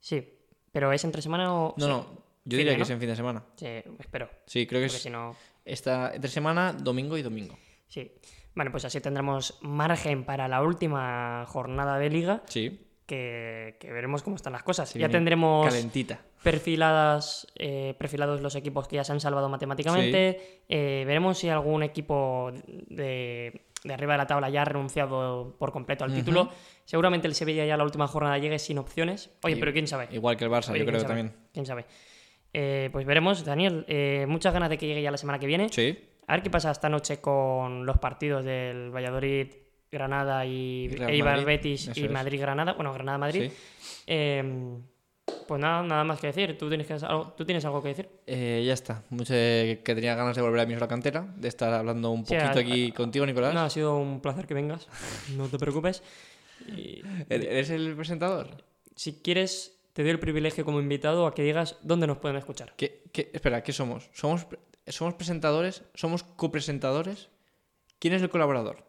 [0.00, 0.26] Sí,
[0.72, 1.74] pero ¿es entre semana o...?
[1.76, 1.90] No, sí.
[1.90, 2.06] no,
[2.44, 3.44] yo diría que es en fin de semana.
[3.56, 3.66] Sí,
[3.98, 5.34] espero, Sí, creo que porque es si no...
[5.64, 7.56] esta, entre semana, domingo y domingo.
[7.88, 8.12] Sí.
[8.54, 14.22] Bueno, pues así tendremos margen para la última jornada de liga, Sí, que, que veremos
[14.22, 14.92] cómo están las cosas.
[14.94, 16.18] Ya tendremos calentita.
[16.42, 20.62] perfiladas, eh, perfilados los equipos que ya se han salvado matemáticamente.
[20.68, 22.50] Eh, veremos si algún equipo
[22.88, 26.50] de, de arriba de la tabla ya ha renunciado por completo al título.
[26.84, 29.30] Seguramente el Sevilla ya la última jornada llegue sin opciones.
[29.42, 30.08] Oye, Y- pero quién sabe.
[30.10, 31.36] Igual que el Barça, Oye, yo creo sabe, también.
[31.52, 31.84] Quién sabe.
[32.52, 33.84] Eh, pues veremos, Daniel.
[34.28, 35.68] muchas ganas de que llegue ya la semana que viene.
[35.70, 39.48] Sí, A ver qué pasa esta noche con los partidos del Valladolid,
[39.90, 42.08] Granada y, Real Eibar Madrid, Betis y.
[42.08, 42.72] Madrid Granada.
[42.74, 43.50] Bueno, Granada Madrid.
[43.50, 43.56] sí.
[44.06, 44.78] Eh,
[45.48, 46.56] pues nada, nada más que decir.
[46.58, 48.08] ¿Tú tienes, que, algo, ¿tú tienes algo que decir?
[48.26, 49.02] Eh, ya está.
[49.10, 52.34] Mucho que tenía ganas de volver a mi sola cantera, de estar hablando un Sí,
[52.34, 53.54] poquito a- aquí contigo, Nicolás.
[53.54, 54.88] No, ha sido un placer que vengas.
[55.36, 56.02] No te preocupes.
[56.68, 58.64] Y ¿Eres el presentador?
[58.96, 62.72] si quieres, te doy el privilegio como invitado a que digas dónde nos pueden escuchar.
[62.76, 64.08] ¿Qué, qué- espera, ¿qué somos?
[64.14, 64.46] ¿Somos,
[64.86, 65.82] ¿Somos presentadores?
[65.94, 67.28] ¿Somos copresentadores?
[67.98, 68.84] ¿Quién es el colaborador?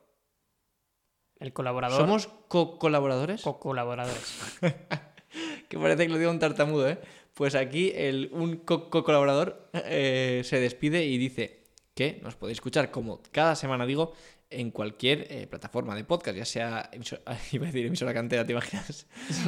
[1.40, 3.46] El colaborador ¿Somos co-colaboradores?
[3.46, 4.38] o colaboradores.
[5.70, 6.98] que parece que lo digo un tartamudo, ¿eh?
[7.34, 11.64] Pues aquí el, un co- co-colaborador eh, se despide y dice
[11.94, 14.14] que nos podéis escuchar, como cada semana digo,
[14.50, 17.22] en cualquier eh, plataforma de podcast, ya sea emisora,
[17.52, 19.06] iba a decir emisora cantera, ¿te imaginas?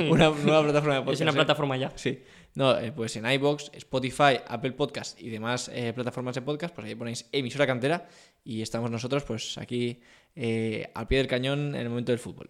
[0.09, 1.15] Una nueva plataforma de podcast.
[1.15, 1.33] es una ¿eh?
[1.33, 1.91] plataforma ya.
[1.95, 2.21] Sí.
[2.55, 6.87] No, eh, pues en iBox, Spotify, Apple Podcast y demás eh, plataformas de podcast, pues
[6.87, 8.07] ahí ponéis emisora cantera
[8.43, 10.01] y estamos nosotros, pues aquí
[10.35, 12.49] eh, al pie del cañón en el momento del fútbol.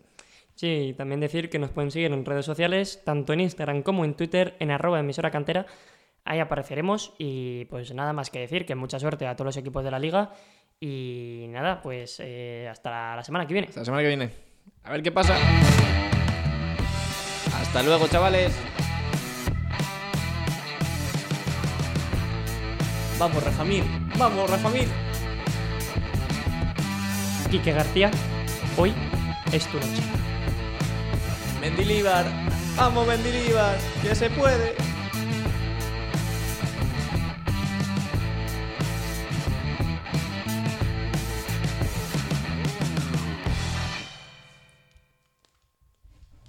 [0.56, 4.14] Sí, también decir que nos pueden seguir en redes sociales, tanto en Instagram como en
[4.14, 5.66] Twitter, en arroba emisora cantera.
[6.26, 9.84] Ahí apareceremos y pues nada más que decir que mucha suerte a todos los equipos
[9.84, 10.34] de la liga
[10.80, 13.68] y nada, pues eh, hasta la semana que viene.
[13.68, 14.30] Hasta la semana que viene.
[14.84, 15.38] A ver qué pasa.
[17.54, 18.54] Hasta luego, chavales.
[23.20, 23.84] Vamos, Rafamir,
[24.18, 24.88] vamos, Rafamir.
[27.52, 28.10] Quique García,
[28.78, 28.94] hoy
[29.52, 30.04] es tu noche.
[31.60, 32.26] Mendilibar.
[32.78, 33.78] Vamos, Mendilibar.
[34.02, 34.74] Que se puede.